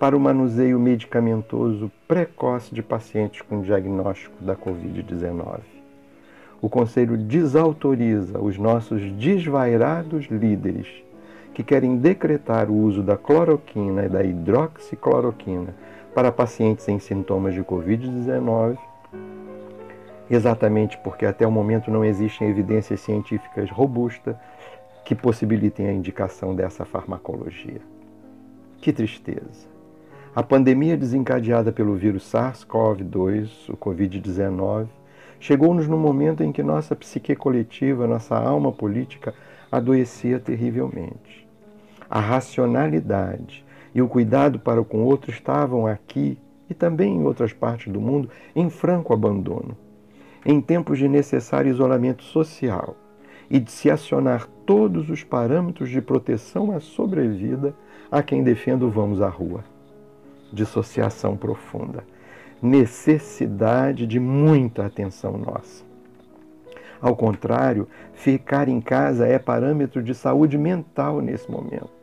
para 0.00 0.16
o 0.16 0.20
manuseio 0.20 0.80
medicamentoso 0.80 1.92
precoce 2.08 2.74
de 2.74 2.82
pacientes 2.82 3.42
com 3.42 3.60
diagnóstico 3.60 4.42
da 4.42 4.56
Covid-19. 4.56 5.58
O 6.62 6.70
Conselho 6.70 7.18
desautoriza 7.18 8.40
os 8.40 8.56
nossos 8.56 9.02
desvairados 9.12 10.24
líderes 10.30 10.88
que 11.58 11.64
querem 11.64 11.96
decretar 11.96 12.70
o 12.70 12.72
uso 12.72 13.02
da 13.02 13.16
cloroquina 13.16 14.04
e 14.04 14.08
da 14.08 14.22
hidroxicloroquina 14.22 15.74
para 16.14 16.30
pacientes 16.30 16.86
em 16.86 17.00
sintomas 17.00 17.52
de 17.52 17.64
Covid-19, 17.64 18.78
exatamente 20.30 20.96
porque 20.98 21.26
até 21.26 21.44
o 21.44 21.50
momento 21.50 21.90
não 21.90 22.04
existem 22.04 22.48
evidências 22.48 23.00
científicas 23.00 23.68
robustas 23.72 24.36
que 25.04 25.16
possibilitem 25.16 25.88
a 25.88 25.92
indicação 25.92 26.54
dessa 26.54 26.84
farmacologia. 26.84 27.80
Que 28.80 28.92
tristeza! 28.92 29.66
A 30.36 30.44
pandemia 30.44 30.96
desencadeada 30.96 31.72
pelo 31.72 31.96
vírus 31.96 32.22
SARS-CoV-2, 32.30 33.68
o 33.68 33.76
Covid-19, 33.76 34.86
chegou-nos 35.40 35.88
no 35.88 35.98
momento 35.98 36.44
em 36.44 36.52
que 36.52 36.62
nossa 36.62 36.94
psique 36.94 37.34
coletiva, 37.34 38.06
nossa 38.06 38.36
alma 38.36 38.70
política 38.70 39.34
adoecia 39.72 40.38
terrivelmente. 40.38 41.47
A 42.10 42.20
racionalidade, 42.20 43.64
e 43.94 44.02
o 44.02 44.08
cuidado 44.08 44.58
para 44.58 44.82
com 44.84 44.98
o 44.98 45.06
outro 45.06 45.30
estavam 45.30 45.86
aqui 45.86 46.38
e 46.68 46.74
também 46.74 47.16
em 47.16 47.24
outras 47.24 47.52
partes 47.52 47.92
do 47.92 48.00
mundo 48.00 48.30
em 48.54 48.70
franco 48.70 49.12
abandono. 49.12 49.76
Em 50.44 50.60
tempos 50.60 50.98
de 50.98 51.08
necessário 51.08 51.70
isolamento 51.70 52.22
social 52.22 52.94
e 53.50 53.58
de 53.58 53.70
se 53.70 53.90
acionar 53.90 54.46
todos 54.64 55.10
os 55.10 55.24
parâmetros 55.24 55.90
de 55.90 56.00
proteção 56.00 56.70
à 56.70 56.80
sobrevida 56.80 57.74
a 58.10 58.22
quem 58.22 58.42
defenda 58.42 58.84
o 58.84 58.90
vamos 58.90 59.20
à 59.20 59.28
rua. 59.28 59.64
Dissociação 60.52 61.36
profunda. 61.36 62.04
Necessidade 62.62 64.06
de 64.06 64.18
muita 64.18 64.86
atenção 64.86 65.36
nossa. 65.36 65.84
Ao 67.00 67.14
contrário, 67.14 67.88
ficar 68.12 68.68
em 68.68 68.80
casa 68.80 69.26
é 69.26 69.38
parâmetro 69.38 70.02
de 70.02 70.14
saúde 70.14 70.58
mental 70.58 71.20
nesse 71.20 71.50
momento. 71.50 71.97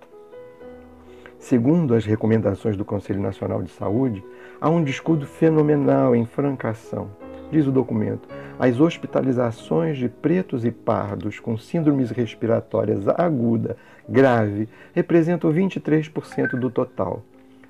Segundo 1.45 1.93
as 1.93 2.03
recomendações 2.05 2.75
do 2.75 2.83
Conselho 2.83 3.21
Nacional 3.21 3.61
de 3.61 3.69
Saúde, 3.69 4.25
há 4.59 4.67
um 4.67 4.83
descuido 4.83 5.27
fenomenal 5.27 6.15
em 6.15 6.25
francação. 6.25 7.11
Diz 7.51 7.67
o 7.67 7.71
documento: 7.71 8.27
as 8.57 8.79
hospitalizações 8.79 9.95
de 9.95 10.09
pretos 10.09 10.65
e 10.65 10.71
pardos 10.71 11.39
com 11.39 11.55
síndromes 11.55 12.09
respiratórias 12.09 13.07
aguda, 13.07 13.77
grave, 14.09 14.67
representam 14.91 15.53
23% 15.53 16.59
do 16.59 16.71
total, 16.71 17.21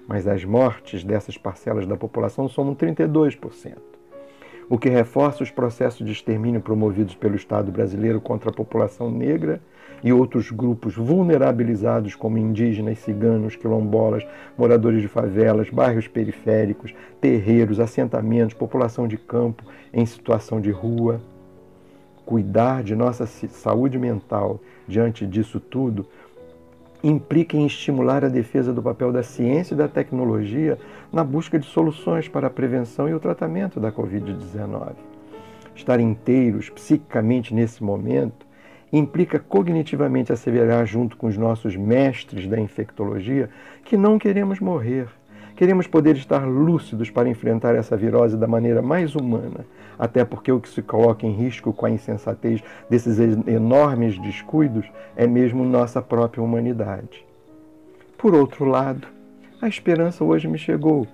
mas 0.07 0.25
as 0.25 0.45
mortes 0.45 1.03
dessas 1.03 1.37
parcelas 1.37 1.85
da 1.85 1.97
população 1.97 2.47
somam 2.47 2.73
32%, 2.73 3.75
o 4.69 4.77
que 4.77 4.87
reforça 4.87 5.43
os 5.43 5.51
processos 5.51 6.05
de 6.05 6.13
extermínio 6.13 6.61
promovidos 6.61 7.13
pelo 7.13 7.35
Estado 7.35 7.73
brasileiro 7.73 8.21
contra 8.21 8.51
a 8.51 8.53
população 8.53 9.11
negra 9.11 9.61
e 10.05 10.13
outros 10.13 10.51
grupos 10.51 10.95
vulnerabilizados, 10.95 12.13
como 12.13 12.37
indígenas, 12.37 12.99
ciganos, 12.99 13.55
quilombolas, 13.55 14.23
moradores 14.55 15.01
de 15.01 15.07
favelas, 15.07 15.71
bairros 15.71 16.07
periféricos, 16.07 16.93
terreiros, 17.19 17.79
assentamentos, 17.79 18.53
população 18.53 19.07
de 19.07 19.17
campo 19.17 19.63
em 19.91 20.05
situação 20.05 20.61
de 20.61 20.69
rua. 20.69 21.19
Cuidar 22.23 22.83
de 22.83 22.95
nossa 22.95 23.25
saúde 23.25 23.97
mental 23.97 24.59
diante 24.87 25.25
disso 25.25 25.59
tudo 25.59 26.05
implica 27.03 27.57
em 27.57 27.65
estimular 27.65 28.23
a 28.23 28.29
defesa 28.29 28.71
do 28.71 28.83
papel 28.83 29.11
da 29.11 29.23
ciência 29.23 29.73
e 29.73 29.77
da 29.77 29.87
tecnologia 29.87 30.77
na 31.11 31.23
busca 31.23 31.57
de 31.57 31.65
soluções 31.65 32.27
para 32.27 32.45
a 32.45 32.51
prevenção 32.51 33.09
e 33.09 33.13
o 33.13 33.19
tratamento 33.19 33.79
da 33.79 33.91
Covid-19. 33.91 34.93
Estar 35.75 35.99
inteiros 35.99 36.69
psiquicamente 36.69 37.55
nesse 37.55 37.83
momento 37.83 38.44
implica 38.97 39.39
cognitivamente 39.39 40.31
asseverar, 40.31 40.85
junto 40.85 41.17
com 41.17 41.27
os 41.27 41.37
nossos 41.37 41.75
mestres 41.75 42.47
da 42.47 42.59
infectologia, 42.59 43.49
que 43.83 43.97
não 43.97 44.17
queremos 44.17 44.59
morrer. 44.59 45.07
Queremos 45.55 45.87
poder 45.87 46.15
estar 46.15 46.45
lúcidos 46.45 47.09
para 47.09 47.29
enfrentar 47.29 47.75
essa 47.75 47.95
virose 47.95 48.37
da 48.37 48.47
maneira 48.47 48.81
mais 48.81 49.15
humana, 49.15 49.65
até 49.97 50.23
porque 50.25 50.51
o 50.51 50.59
que 50.59 50.69
se 50.69 50.81
coloca 50.81 51.25
em 51.25 51.31
risco 51.31 51.73
com 51.73 51.85
a 51.85 51.89
insensatez 51.89 52.61
desses 52.89 53.19
enormes 53.47 54.17
descuidos 54.19 54.85
é 55.15 55.25
mesmo 55.25 55.63
nossa 55.63 56.01
própria 56.01 56.43
humanidade. 56.43 57.25
Por 58.17 58.33
outro 58.33 58.65
lado, 58.65 59.07
a 59.61 59.67
esperança 59.67 60.23
hoje 60.23 60.47
me 60.47 60.57
chegou 60.57 61.07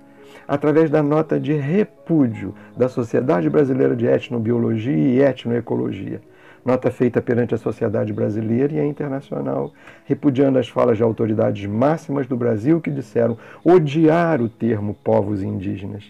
através 0.46 0.90
da 0.90 1.02
nota 1.02 1.38
de 1.38 1.52
repúdio 1.52 2.54
da 2.76 2.88
Sociedade 2.88 3.48
Brasileira 3.48 3.94
de 3.94 4.06
Etnobiologia 4.06 4.92
e 4.92 5.20
Etnoecologia 5.20 6.20
nota 6.64 6.90
feita 6.90 7.20
perante 7.20 7.54
a 7.54 7.58
sociedade 7.58 8.12
brasileira 8.12 8.74
e 8.74 8.80
a 8.80 8.86
internacional, 8.86 9.72
repudiando 10.04 10.58
as 10.58 10.68
falas 10.68 10.96
de 10.96 11.02
autoridades 11.02 11.66
máximas 11.66 12.26
do 12.26 12.36
Brasil 12.36 12.80
que 12.80 12.90
disseram 12.90 13.36
odiar 13.64 14.40
o 14.40 14.48
termo 14.48 14.94
povos 15.02 15.42
indígenas. 15.42 16.04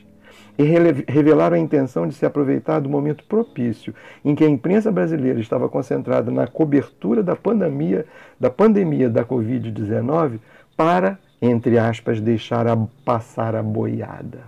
E 0.58 0.64
revelaram 1.08 1.56
a 1.56 1.58
intenção 1.58 2.06
de 2.06 2.14
se 2.14 2.26
aproveitar 2.26 2.80
do 2.80 2.88
momento 2.88 3.24
propício 3.24 3.94
em 4.22 4.34
que 4.34 4.44
a 4.44 4.48
imprensa 4.48 4.92
brasileira 4.92 5.40
estava 5.40 5.68
concentrada 5.68 6.30
na 6.30 6.46
cobertura 6.46 7.22
da 7.22 7.34
pandemia 7.34 8.04
da, 8.38 8.50
pandemia 8.50 9.08
da 9.08 9.24
Covid-19 9.24 10.38
para, 10.76 11.18
entre 11.40 11.78
aspas, 11.78 12.20
deixar 12.20 12.66
a, 12.66 12.76
passar 13.02 13.56
a 13.56 13.62
boiada 13.62 14.40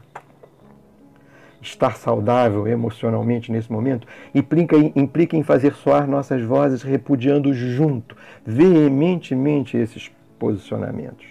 estar 1.68 1.97
saudável 1.97 2.66
emocionalmente 2.66 3.50
nesse 3.50 3.71
momento 3.71 4.06
implica, 4.35 4.76
implica 4.94 5.37
em 5.37 5.42
fazer 5.42 5.75
soar 5.75 6.06
nossas 6.06 6.42
vozes 6.42 6.83
repudiando 6.83 7.52
junto, 7.52 8.16
veementemente, 8.44 9.76
esses 9.76 10.11
posicionamentos. 10.38 11.26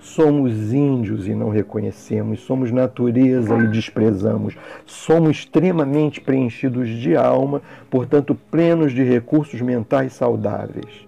Somos 0.00 0.72
índios 0.72 1.26
e 1.26 1.34
não 1.34 1.50
reconhecemos, 1.50 2.40
somos 2.40 2.70
natureza 2.70 3.56
e 3.58 3.66
desprezamos, 3.66 4.56
somos 4.86 5.38
extremamente 5.38 6.20
preenchidos 6.20 6.88
de 6.88 7.16
alma, 7.16 7.60
portanto, 7.90 8.38
plenos 8.50 8.92
de 8.92 9.02
recursos 9.02 9.60
mentais 9.60 10.12
saudáveis 10.12 11.07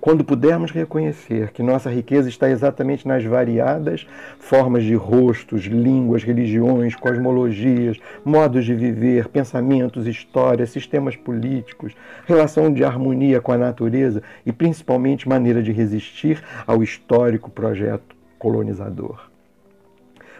quando 0.00 0.24
pudermos 0.24 0.70
reconhecer 0.70 1.50
que 1.50 1.62
nossa 1.62 1.90
riqueza 1.90 2.28
está 2.28 2.48
exatamente 2.48 3.06
nas 3.06 3.24
variadas 3.24 4.06
formas 4.38 4.84
de 4.84 4.94
rostos, 4.94 5.64
línguas, 5.64 6.22
religiões, 6.22 6.94
cosmologias, 6.94 7.98
modos 8.24 8.64
de 8.64 8.74
viver, 8.74 9.28
pensamentos, 9.28 10.06
histórias, 10.06 10.70
sistemas 10.70 11.16
políticos, 11.16 11.94
relação 12.26 12.72
de 12.72 12.84
harmonia 12.84 13.40
com 13.40 13.50
a 13.50 13.58
natureza 13.58 14.22
e 14.46 14.52
principalmente 14.52 15.28
maneira 15.28 15.62
de 15.62 15.72
resistir 15.72 16.42
ao 16.66 16.82
histórico 16.82 17.50
projeto 17.50 18.16
colonizador. 18.38 19.28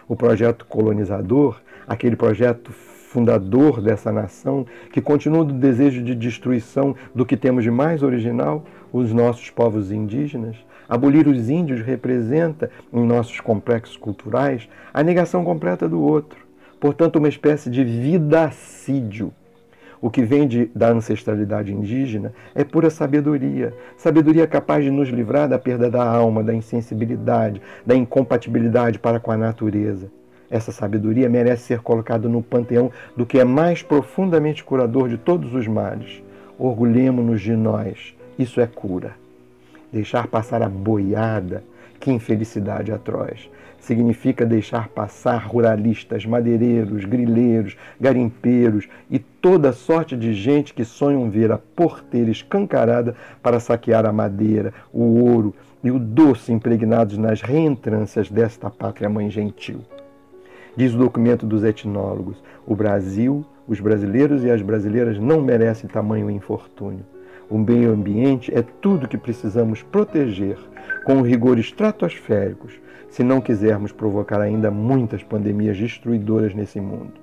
O 0.07 0.15
projeto 0.15 0.65
colonizador, 0.65 1.61
aquele 1.85 2.15
projeto 2.15 2.71
fundador 3.09 3.81
dessa 3.81 4.11
nação, 4.11 4.65
que 4.93 5.01
continua 5.01 5.43
do 5.43 5.53
desejo 5.53 6.03
de 6.03 6.13
destruição 6.13 6.95
do 7.13 7.25
que 7.25 7.35
temos 7.35 7.63
de 7.63 7.71
mais 7.71 8.03
original, 8.03 8.63
os 8.91 9.13
nossos 9.13 9.49
povos 9.49 9.91
indígenas. 9.91 10.55
Abolir 10.87 11.27
os 11.27 11.49
índios 11.49 11.81
representa, 11.81 12.71
em 12.91 13.05
nossos 13.05 13.39
complexos 13.39 13.95
culturais, 13.95 14.67
a 14.93 15.03
negação 15.03 15.43
completa 15.43 15.87
do 15.87 16.01
outro. 16.01 16.39
Portanto, 16.79 17.17
uma 17.17 17.27
espécie 17.27 17.69
de 17.69 17.83
vidacídio. 17.83 19.31
O 20.01 20.09
que 20.09 20.23
vem 20.23 20.47
de, 20.47 20.71
da 20.73 20.89
ancestralidade 20.89 21.73
indígena 21.73 22.33
é 22.55 22.63
pura 22.63 22.89
sabedoria. 22.89 23.73
Sabedoria 23.97 24.47
capaz 24.47 24.83
de 24.83 24.89
nos 24.89 25.09
livrar 25.09 25.49
da 25.49 25.59
perda 25.59 25.91
da 25.91 26.03
alma, 26.03 26.41
da 26.41 26.53
insensibilidade, 26.53 27.61
da 27.85 27.93
incompatibilidade 27.95 28.97
para 28.97 29.19
com 29.19 29.31
a 29.31 29.37
natureza. 29.37 30.09
Essa 30.49 30.71
sabedoria 30.71 31.29
merece 31.29 31.63
ser 31.63 31.81
colocada 31.81 32.27
no 32.27 32.41
panteão 32.41 32.89
do 33.15 33.25
que 33.25 33.39
é 33.39 33.43
mais 33.43 33.83
profundamente 33.83 34.63
curador 34.63 35.09
de 35.09 35.17
todos 35.17 35.53
os 35.53 35.67
males. 35.67 36.23
Orgulhemo-nos 36.57 37.41
de 37.41 37.55
nós, 37.55 38.15
isso 38.39 38.61
é 38.61 38.65
cura. 38.65 39.11
Deixar 39.91 40.27
passar 40.27 40.63
a 40.63 40.69
boiada, 40.69 41.61
que 41.99 42.09
infelicidade 42.09 42.91
atroz. 42.91 43.49
Significa 43.81 44.45
deixar 44.45 44.87
passar 44.87 45.45
ruralistas, 45.45 46.25
madeireiros, 46.25 47.03
grileiros, 47.03 47.75
garimpeiros 47.99 48.87
e 49.11 49.19
toda 49.19 49.73
sorte 49.73 50.15
de 50.15 50.33
gente 50.33 50.73
que 50.73 50.85
sonham 50.85 51.29
ver 51.29 51.51
a 51.51 51.57
porteira 51.57 52.31
escancarada 52.31 53.13
para 53.43 53.59
saquear 53.59 54.05
a 54.05 54.13
madeira, 54.13 54.73
o 54.93 55.21
ouro 55.21 55.53
e 55.83 55.91
o 55.91 55.99
doce 55.99 56.53
impregnados 56.53 57.17
nas 57.17 57.41
reentrâncias 57.41 58.29
desta 58.29 58.69
pátria 58.69 59.09
mãe 59.09 59.29
gentil. 59.29 59.81
Diz 60.77 60.93
o 60.93 60.97
documento 60.97 61.45
dos 61.45 61.63
etnólogos: 61.63 62.41
o 62.65 62.75
Brasil, 62.75 63.45
os 63.67 63.79
brasileiros 63.81 64.43
e 64.43 64.51
as 64.51 64.61
brasileiras 64.61 65.19
não 65.19 65.41
merecem 65.41 65.89
tamanho 65.89 66.29
infortúnio. 66.29 67.05
O 67.49 67.57
meio 67.57 67.91
ambiente 67.91 68.51
é 68.53 68.61
tudo 68.61 69.07
que 69.07 69.17
precisamos 69.17 69.83
proteger 69.83 70.57
com 71.05 71.21
rigores 71.21 71.65
estratosféricos, 71.65 72.73
se 73.09 73.23
não 73.23 73.41
quisermos 73.41 73.91
provocar 73.91 74.39
ainda 74.41 74.69
muitas 74.69 75.23
pandemias 75.23 75.77
destruidoras 75.77 76.53
nesse 76.53 76.79
mundo. 76.79 77.13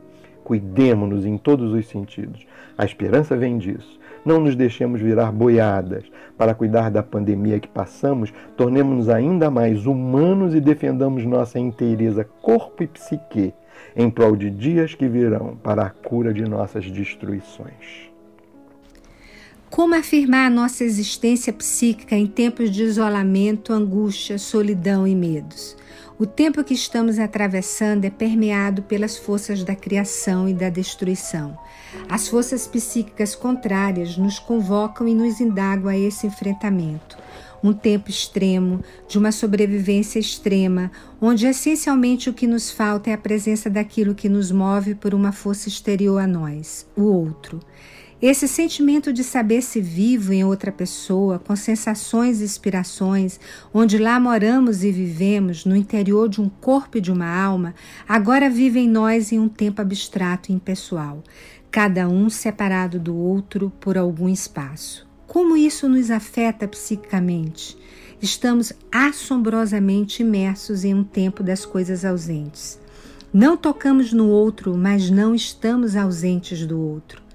Cuidemos-nos 0.42 1.26
em 1.26 1.36
todos 1.36 1.72
os 1.72 1.88
sentidos. 1.88 2.46
A 2.78 2.84
esperança 2.84 3.36
vem 3.36 3.58
disso. 3.58 3.98
Não 4.24 4.40
nos 4.40 4.54
deixemos 4.54 5.00
virar 5.00 5.32
boiadas. 5.32 6.04
Para 6.38 6.54
cuidar 6.54 6.90
da 6.90 7.02
pandemia 7.02 7.58
que 7.58 7.68
passamos, 7.68 8.32
tornemos-nos 8.56 9.08
ainda 9.08 9.50
mais 9.50 9.86
humanos 9.86 10.54
e 10.54 10.60
defendamos 10.60 11.24
nossa 11.24 11.58
inteireza 11.58 12.24
corpo 12.42 12.82
e 12.82 12.86
psique 12.86 13.54
em 13.96 14.10
prol 14.10 14.36
de 14.36 14.50
dias 14.50 14.94
que 14.94 15.08
virão 15.08 15.56
para 15.56 15.82
a 15.82 15.90
cura 15.90 16.32
de 16.32 16.42
nossas 16.42 16.90
destruições. 16.90 18.05
Como 19.70 19.96
afirmar 19.96 20.46
a 20.46 20.50
nossa 20.50 20.84
existência 20.84 21.52
psíquica 21.52 22.16
em 22.16 22.26
tempos 22.26 22.70
de 22.70 22.84
isolamento, 22.84 23.72
angústia, 23.72 24.38
solidão 24.38 25.06
e 25.06 25.14
medos? 25.14 25.76
O 26.18 26.24
tempo 26.24 26.64
que 26.64 26.72
estamos 26.72 27.18
atravessando 27.18 28.04
é 28.04 28.10
permeado 28.10 28.82
pelas 28.82 29.18
forças 29.18 29.64
da 29.64 29.74
criação 29.74 30.48
e 30.48 30.54
da 30.54 30.70
destruição. 30.70 31.58
As 32.08 32.28
forças 32.28 32.66
psíquicas 32.66 33.34
contrárias 33.34 34.16
nos 34.16 34.38
convocam 34.38 35.06
e 35.06 35.14
nos 35.14 35.40
indagam 35.40 35.88
a 35.88 35.98
esse 35.98 36.28
enfrentamento. 36.28 37.18
Um 37.62 37.72
tempo 37.72 38.08
extremo, 38.08 38.82
de 39.08 39.18
uma 39.18 39.32
sobrevivência 39.32 40.20
extrema, 40.20 40.90
onde 41.20 41.44
essencialmente 41.44 42.30
o 42.30 42.32
que 42.32 42.46
nos 42.46 42.70
falta 42.70 43.10
é 43.10 43.12
a 43.12 43.18
presença 43.18 43.68
daquilo 43.68 44.14
que 44.14 44.28
nos 44.28 44.52
move 44.52 44.94
por 44.94 45.12
uma 45.12 45.32
força 45.32 45.68
exterior 45.68 46.18
a 46.18 46.26
nós, 46.26 46.86
o 46.96 47.02
outro. 47.02 47.60
Esse 48.20 48.48
sentimento 48.48 49.12
de 49.12 49.22
saber-se 49.22 49.78
vivo 49.78 50.32
em 50.32 50.42
outra 50.42 50.72
pessoa, 50.72 51.38
com 51.38 51.54
sensações 51.54 52.40
e 52.40 52.44
inspirações, 52.44 53.38
onde 53.74 53.98
lá 53.98 54.18
moramos 54.18 54.82
e 54.82 54.90
vivemos, 54.90 55.66
no 55.66 55.76
interior 55.76 56.26
de 56.26 56.40
um 56.40 56.48
corpo 56.48 56.96
e 56.96 57.00
de 57.00 57.12
uma 57.12 57.28
alma, 57.28 57.74
agora 58.08 58.48
vive 58.48 58.80
em 58.80 58.88
nós 58.88 59.32
em 59.32 59.38
um 59.38 59.50
tempo 59.50 59.82
abstrato 59.82 60.50
e 60.50 60.54
impessoal, 60.54 61.22
cada 61.70 62.08
um 62.08 62.30
separado 62.30 62.98
do 62.98 63.14
outro 63.14 63.70
por 63.78 63.98
algum 63.98 64.30
espaço. 64.30 65.06
Como 65.26 65.54
isso 65.54 65.86
nos 65.86 66.10
afeta 66.10 66.66
psiquicamente? 66.66 67.76
Estamos 68.22 68.72
assombrosamente 68.90 70.22
imersos 70.22 70.86
em 70.86 70.94
um 70.94 71.04
tempo 71.04 71.42
das 71.42 71.66
coisas 71.66 72.02
ausentes. 72.02 72.80
Não 73.30 73.58
tocamos 73.58 74.10
no 74.14 74.26
outro, 74.30 74.74
mas 74.74 75.10
não 75.10 75.34
estamos 75.34 75.94
ausentes 75.94 76.64
do 76.66 76.80
outro. 76.80 77.25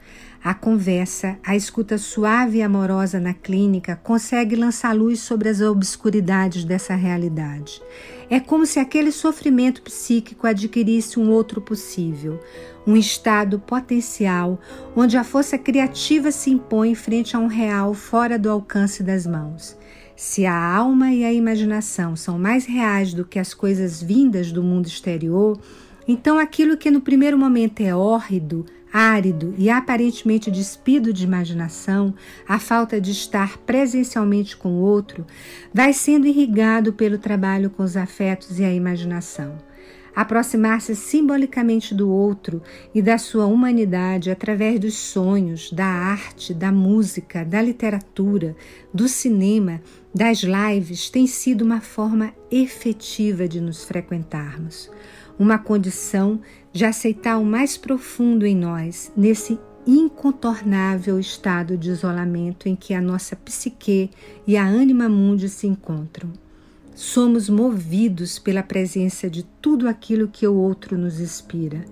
A 0.44 0.56
conversa, 0.56 1.38
a 1.46 1.56
escuta 1.56 2.00
suave 2.00 2.58
e 2.58 2.62
amorosa 2.64 3.20
na 3.20 3.32
clínica 3.32 3.96
consegue 3.96 4.56
lançar 4.56 4.96
luz 4.96 5.20
sobre 5.20 5.48
as 5.48 5.62
obscuridades 5.62 6.66
dessa 6.66 6.96
realidade. 6.96 7.80
É 8.28 8.40
como 8.40 8.66
se 8.66 8.80
aquele 8.80 9.12
sofrimento 9.12 9.84
psíquico 9.84 10.48
adquirisse 10.48 11.20
um 11.20 11.30
outro 11.30 11.62
possível, 11.62 12.40
um 12.88 12.98
estado 12.98 13.60
potencial 13.60 14.60
onde 14.96 15.16
a 15.16 15.24
força 15.24 15.60
criativa 15.60 16.32
se 16.32 16.50
impõe 16.50 16.96
frente 16.96 17.36
a 17.36 17.40
um 17.40 17.46
real 17.46 17.94
fora 17.94 18.40
do 18.40 18.50
alcance 18.50 19.04
das 19.04 19.28
mãos. 19.28 19.78
Se 20.16 20.48
a 20.48 20.56
alma 20.56 21.14
e 21.14 21.24
a 21.24 21.32
imaginação 21.32 22.16
são 22.16 22.40
mais 22.40 22.66
reais 22.66 23.14
do 23.14 23.24
que 23.24 23.38
as 23.38 23.54
coisas 23.54 24.02
vindas 24.02 24.52
do 24.52 24.64
mundo 24.64 24.88
exterior, 24.88 25.60
então 26.08 26.40
aquilo 26.40 26.78
que 26.78 26.90
no 26.90 27.00
primeiro 27.00 27.38
momento 27.38 27.82
é 27.82 27.96
hórrido 27.96 28.66
árido 28.92 29.54
e 29.58 29.70
aparentemente 29.70 30.52
despido 30.52 31.14
de 31.14 31.24
imaginação, 31.24 32.14
a 32.48 32.60
falta 32.60 33.00
de 33.00 33.12
estar 33.12 33.58
presencialmente 33.60 34.58
com 34.58 34.70
o 34.70 34.82
outro, 34.82 35.26
vai 35.74 35.94
sendo 35.94 36.28
irrigado 36.28 36.94
pelo 36.94 37.18
trabalho 37.18 37.70
com 37.70 37.84
os 37.84 37.96
afetos 37.96 38.60
e 38.60 38.64
a 38.64 38.74
imaginação. 38.74 39.71
Aproximar-se 40.16 40.96
simbolicamente 40.96 41.96
do 41.96 42.10
outro 42.10 42.62
e 42.94 43.02
da 43.02 43.18
sua 43.18 43.46
humanidade 43.46 44.30
através 44.30 44.80
dos 44.80 44.96
sonhos, 44.96 45.72
da 45.72 45.86
arte, 45.86 46.54
da 46.54 46.72
música, 46.72 47.46
da 47.46 47.62
literatura, 47.62 48.56
do 48.94 49.08
cinema, 49.08 49.82
das 50.14 50.40
lives 50.40 51.10
tem 51.10 51.26
sido 51.28 51.64
uma 51.64 51.80
forma 51.80 52.34
efetiva 52.52 53.48
de 53.48 53.62
nos 53.62 53.84
frequentarmos, 53.84 54.92
uma 55.40 55.58
condição 55.58 56.42
de 56.74 56.84
aceitar 56.84 57.38
o 57.38 57.46
mais 57.46 57.78
profundo 57.78 58.46
em 58.46 58.56
nós, 58.56 59.12
nesse 59.16 59.58
incontornável 59.86 61.20
estado 61.20 61.78
de 61.78 61.90
isolamento 61.90 62.68
em 62.68 62.76
que 62.76 62.94
a 62.94 63.02
nossa 63.02 63.36
psique 63.36 64.12
e 64.46 64.56
a 64.56 64.66
anima 64.66 65.10
mundi 65.10 65.50
se 65.50 65.68
encontram. 65.68 66.32
Somos 67.04 67.50
movidos 67.50 68.38
pela 68.38 68.62
presença 68.62 69.28
de 69.28 69.42
tudo 69.60 69.90
aquilo 69.90 70.28
que 70.28 70.46
o 70.46 70.54
outro 70.54 70.96
nos 70.96 71.20
inspira. 71.20 71.84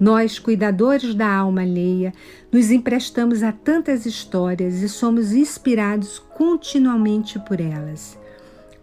Nós, 0.00 0.38
cuidadores 0.38 1.14
da 1.14 1.30
alma 1.30 1.60
alheia, 1.60 2.14
nos 2.50 2.70
emprestamos 2.70 3.42
a 3.42 3.52
tantas 3.52 4.06
histórias 4.06 4.76
e 4.80 4.88
somos 4.88 5.34
inspirados 5.34 6.18
continuamente 6.18 7.38
por 7.40 7.60
elas. 7.60 8.18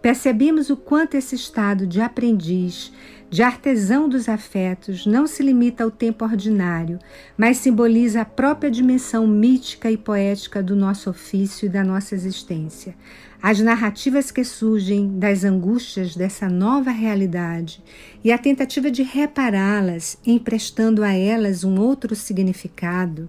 Percebemos 0.00 0.70
o 0.70 0.76
quanto 0.76 1.16
esse 1.16 1.34
estado 1.34 1.84
de 1.84 2.00
aprendiz, 2.00 2.92
de 3.32 3.42
artesão 3.42 4.10
dos 4.10 4.28
afetos, 4.28 5.06
não 5.06 5.26
se 5.26 5.42
limita 5.42 5.82
ao 5.82 5.90
tempo 5.90 6.22
ordinário, 6.22 6.98
mas 7.34 7.56
simboliza 7.56 8.20
a 8.20 8.26
própria 8.26 8.70
dimensão 8.70 9.26
mítica 9.26 9.90
e 9.90 9.96
poética 9.96 10.62
do 10.62 10.76
nosso 10.76 11.08
ofício 11.08 11.64
e 11.64 11.68
da 11.70 11.82
nossa 11.82 12.14
existência. 12.14 12.94
As 13.42 13.58
narrativas 13.58 14.30
que 14.30 14.44
surgem 14.44 15.18
das 15.18 15.44
angústias 15.44 16.14
dessa 16.14 16.46
nova 16.46 16.90
realidade 16.90 17.82
e 18.22 18.30
a 18.30 18.36
tentativa 18.36 18.90
de 18.90 19.02
repará-las, 19.02 20.18
emprestando 20.26 21.02
a 21.02 21.14
elas 21.14 21.64
um 21.64 21.80
outro 21.80 22.14
significado, 22.14 23.28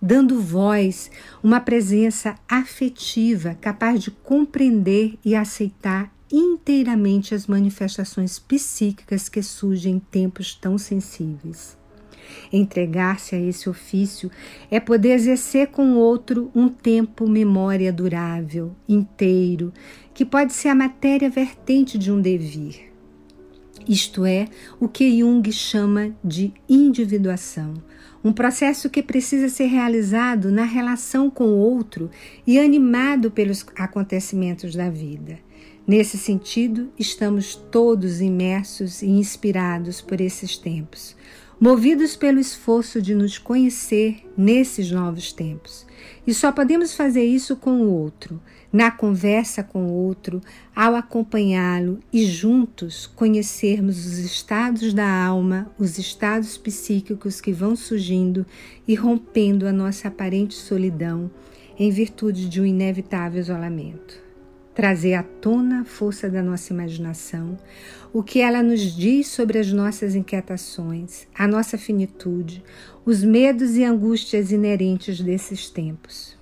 dando 0.00 0.40
voz, 0.40 1.10
uma 1.42 1.60
presença 1.60 2.36
afetiva 2.48 3.54
capaz 3.60 4.02
de 4.02 4.10
compreender 4.10 5.18
e 5.22 5.34
aceitar 5.36 6.10
inteiramente 6.32 7.34
as 7.34 7.46
manifestações 7.46 8.38
psíquicas 8.38 9.28
que 9.28 9.42
surgem 9.42 9.96
em 9.96 9.98
tempos 9.98 10.54
tão 10.54 10.78
sensíveis. 10.78 11.76
Entregar-se 12.52 13.34
a 13.34 13.38
esse 13.38 13.68
ofício 13.68 14.30
é 14.70 14.80
poder 14.80 15.12
exercer 15.12 15.68
com 15.68 15.94
outro 15.94 16.50
um 16.54 16.68
tempo 16.68 17.28
memória 17.28 17.92
durável, 17.92 18.74
inteiro, 18.88 19.72
que 20.14 20.24
pode 20.24 20.52
ser 20.52 20.68
a 20.68 20.74
matéria 20.74 21.28
vertente 21.28 21.98
de 21.98 22.10
um 22.10 22.20
devir. 22.20 22.92
Isto 23.88 24.24
é 24.24 24.46
o 24.78 24.88
que 24.88 25.18
Jung 25.18 25.50
chama 25.50 26.14
de 26.22 26.52
individuação, 26.68 27.74
um 28.24 28.32
processo 28.32 28.88
que 28.88 29.02
precisa 29.02 29.48
ser 29.48 29.66
realizado 29.66 30.52
na 30.52 30.64
relação 30.64 31.28
com 31.28 31.46
o 31.46 31.58
outro 31.58 32.08
e 32.46 32.60
animado 32.60 33.30
pelos 33.30 33.66
acontecimentos 33.76 34.74
da 34.76 34.88
vida. 34.88 35.38
Nesse 35.84 36.16
sentido, 36.16 36.92
estamos 36.96 37.56
todos 37.56 38.20
imersos 38.20 39.02
e 39.02 39.08
inspirados 39.08 40.00
por 40.00 40.20
esses 40.20 40.56
tempos, 40.56 41.16
movidos 41.60 42.14
pelo 42.14 42.38
esforço 42.38 43.02
de 43.02 43.16
nos 43.16 43.36
conhecer 43.36 44.24
nesses 44.36 44.92
novos 44.92 45.32
tempos. 45.32 45.84
E 46.24 46.32
só 46.32 46.52
podemos 46.52 46.94
fazer 46.94 47.24
isso 47.24 47.56
com 47.56 47.80
o 47.80 47.90
outro, 47.90 48.40
na 48.72 48.92
conversa 48.92 49.64
com 49.64 49.86
o 49.86 49.92
outro, 49.92 50.40
ao 50.74 50.94
acompanhá-lo 50.94 51.98
e 52.12 52.24
juntos 52.26 53.08
conhecermos 53.08 54.06
os 54.06 54.18
estados 54.18 54.94
da 54.94 55.24
alma, 55.24 55.68
os 55.76 55.98
estados 55.98 56.56
psíquicos 56.56 57.40
que 57.40 57.52
vão 57.52 57.74
surgindo 57.74 58.46
e 58.86 58.94
rompendo 58.94 59.66
a 59.66 59.72
nossa 59.72 60.06
aparente 60.06 60.54
solidão 60.54 61.28
em 61.76 61.90
virtude 61.90 62.48
de 62.48 62.60
um 62.60 62.64
inevitável 62.64 63.40
isolamento 63.40 64.31
trazer 64.74 65.14
à 65.14 65.22
tona 65.22 65.82
a 65.82 65.84
força 65.84 66.28
da 66.28 66.42
nossa 66.42 66.72
imaginação, 66.72 67.58
o 68.12 68.22
que 68.22 68.40
ela 68.40 68.62
nos 68.62 68.80
diz 68.80 69.28
sobre 69.28 69.58
as 69.58 69.72
nossas 69.72 70.14
inquietações, 70.14 71.26
a 71.34 71.46
nossa 71.46 71.76
finitude, 71.76 72.62
os 73.04 73.22
medos 73.22 73.76
e 73.76 73.84
angústias 73.84 74.52
inerentes 74.52 75.20
desses 75.20 75.68
tempos. 75.68 76.36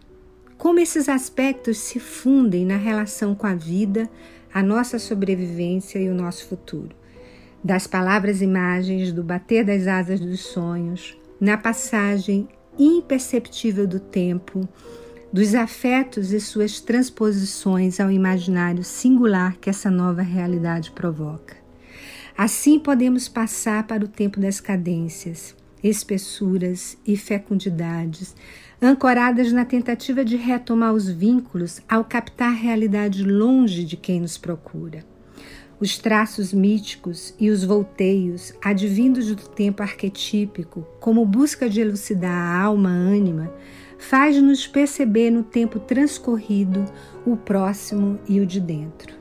Como 0.57 0.79
esses 0.79 1.09
aspectos 1.09 1.79
se 1.79 1.99
fundem 1.99 2.67
na 2.67 2.77
relação 2.77 3.35
com 3.35 3.47
a 3.47 3.55
vida, 3.55 4.09
a 4.53 4.63
nossa 4.63 4.99
sobrevivência 4.99 5.99
e 5.99 6.09
o 6.09 6.15
nosso 6.15 6.47
futuro. 6.47 6.95
Das 7.63 7.87
palavras 7.87 8.43
imagens, 8.43 9.13
do 9.13 9.23
bater 9.23 9.65
das 9.65 9.87
asas 9.87 10.21
dos 10.21 10.41
sonhos, 10.41 11.17
na 11.41 11.57
passagem 11.57 12.49
imperceptível 12.79 13.87
do 13.87 14.01
tempo, 14.01 14.69
dos 15.33 15.55
afetos 15.55 16.33
e 16.33 16.41
suas 16.41 16.81
transposições 16.81 18.01
ao 18.01 18.11
imaginário 18.11 18.83
singular 18.83 19.57
que 19.59 19.71
essa 19.71 19.91
nova 19.91 20.23
realidade 20.23 20.91
provoca. 20.91 21.57
Assim 22.37 22.79
podemos 22.79 23.29
passar 23.29 23.87
para 23.87 24.05
o 24.05 24.09
tempo 24.09 24.41
das 24.41 24.61
cadências, 24.61 25.55
espessuras 25.83 26.97
e 27.07 27.17
fecundidades, 27.17 28.35
ancoradas 28.83 29.53
na 29.53 29.65
tentativa 29.65 30.25
de 30.25 30.37
retomar 30.37 30.93
os 30.93 31.09
vínculos 31.09 31.81
ao 31.89 32.05
captar 32.05 32.49
a 32.49 32.57
realidade 32.57 33.23
longe 33.23 33.85
de 33.85 33.97
quem 33.97 34.21
nos 34.21 34.37
procura. 34.37 35.05
Os 35.79 35.97
traços 35.97 36.53
míticos 36.53 37.35
e 37.39 37.51
os 37.51 37.65
volteios, 37.65 38.53
advindos 38.63 39.35
do 39.35 39.49
tempo 39.49 39.83
arquetípico, 39.83 40.87
como 41.01 41.25
busca 41.25 41.71
de 41.71 41.81
elucidar 41.81 42.33
a 42.33 42.63
alma 42.63 42.91
ânima, 42.91 43.51
faz-nos 44.01 44.67
perceber 44.67 45.31
no 45.31 45.43
tempo 45.43 45.79
transcorrido 45.79 46.85
o 47.25 47.37
próximo 47.37 48.19
e 48.27 48.41
o 48.41 48.47
de 48.47 48.59
dentro. 48.59 49.15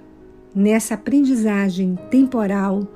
Nessa 0.56 0.96
aprendizagem 0.96 2.00
temporal, 2.10 2.88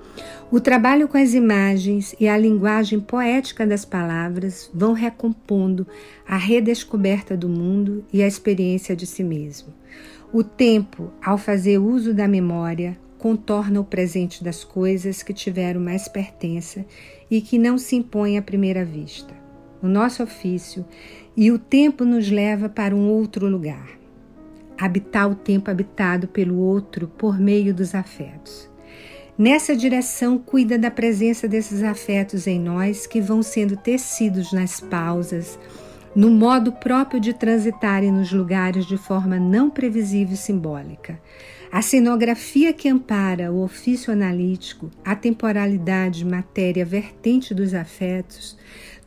o 0.50 0.60
trabalho 0.60 1.08
com 1.08 1.18
as 1.18 1.34
imagens 1.34 2.16
e 2.20 2.28
a 2.28 2.38
linguagem 2.38 3.00
poética 3.00 3.68
das 3.68 3.86
palavras 3.86 4.72
vão 4.74 4.94
recompondo 4.94 5.86
a 6.28 6.38
redescoberta 6.38 7.36
do 7.36 7.50
mundo 7.50 8.04
e 8.12 8.24
a 8.24 8.28
experiência 8.28 8.96
de 8.96 9.06
si 9.06 9.24
mesmo. 9.24 9.74
O 10.32 10.44
tempo, 10.44 11.12
ao 11.24 11.38
fazer 11.38 11.78
uso 11.78 12.14
da 12.14 12.28
memória, 12.28 12.98
contorna 13.20 13.80
o 13.80 13.86
presente 13.86 14.44
das 14.44 14.64
coisas 14.64 15.22
que 15.22 15.34
tiveram 15.34 15.80
mais 15.80 16.08
pertença 16.08 16.86
e 17.30 17.40
que 17.40 17.60
não 17.60 17.78
se 17.78 17.96
impõem 17.96 18.38
à 18.38 18.42
primeira 18.42 18.84
vista. 18.84 19.44
O 19.82 19.88
nosso 19.88 20.24
ofício 20.24 20.86
e 21.36 21.52
o 21.52 21.58
tempo 21.58 22.06
nos 22.06 22.30
leva 22.30 22.70
para 22.70 22.96
um 22.96 23.10
outro 23.10 23.48
lugar. 23.48 23.90
Habitar 24.80 25.30
o 25.30 25.36
tempo 25.36 25.72
habitado 25.72 26.28
pelo 26.28 26.58
outro 26.58 27.08
por 27.08 27.40
meio 27.40 27.74
dos 27.74 27.96
afetos. 27.96 28.70
Nessa 29.38 29.76
direção, 29.76 30.38
cuida 30.38 30.78
da 30.78 30.92
presença 30.92 31.48
desses 31.48 31.82
afetos 31.82 32.46
em 32.46 32.60
nós 32.60 33.08
que 33.08 33.20
vão 33.20 33.42
sendo 33.42 33.76
tecidos 33.76 34.54
nas 34.54 34.80
pausas, 34.80 35.58
no 36.16 36.30
modo 36.30 36.72
próprio 36.72 37.20
de 37.20 37.34
transitarem 37.34 38.12
nos 38.12 38.32
lugares 38.32 38.86
de 38.86 38.98
forma 38.98 39.40
não 39.40 39.72
previsível 39.72 40.36
e 40.36 40.38
simbólica. 40.38 41.20
A 41.72 41.82
cenografia 41.82 42.72
que 42.72 42.88
ampara 42.88 43.52
o 43.52 43.64
ofício 43.64 44.14
analítico, 44.14 44.92
a 45.04 45.16
temporalidade, 45.16 46.24
matéria 46.24 46.86
vertente 46.86 47.52
dos 47.56 47.74
afetos, 47.74 48.56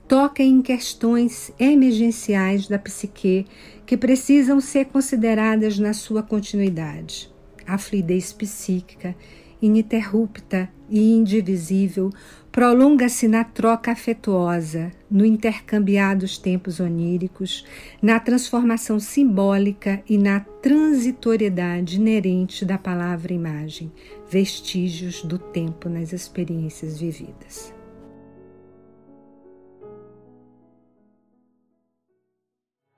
toca 0.08 0.42
em 0.42 0.62
questões 0.62 1.52
emergenciais 1.58 2.68
da 2.68 2.78
psique 2.78 3.46
que 3.84 3.96
precisam 3.96 4.60
ser 4.60 4.86
consideradas 4.86 5.78
na 5.78 5.92
sua 5.92 6.22
continuidade. 6.22 7.30
A 7.66 7.76
fluidez 7.76 8.32
psíquica, 8.32 9.16
ininterrupta 9.60 10.68
e 10.88 11.12
indivisível, 11.12 12.10
prolonga-se 12.52 13.26
na 13.26 13.42
troca 13.42 13.90
afetuosa, 13.90 14.92
no 15.10 15.26
intercambiar 15.26 16.16
dos 16.16 16.38
tempos 16.38 16.78
oníricos, 16.78 17.66
na 18.00 18.20
transformação 18.20 19.00
simbólica 19.00 20.02
e 20.08 20.16
na 20.16 20.40
transitoriedade 20.40 21.96
inerente 21.96 22.64
da 22.64 22.78
palavra 22.78 23.32
imagem, 23.32 23.92
vestígios 24.30 25.22
do 25.22 25.38
tempo 25.38 25.88
nas 25.88 26.12
experiências 26.12 26.98
vividas. 26.98 27.75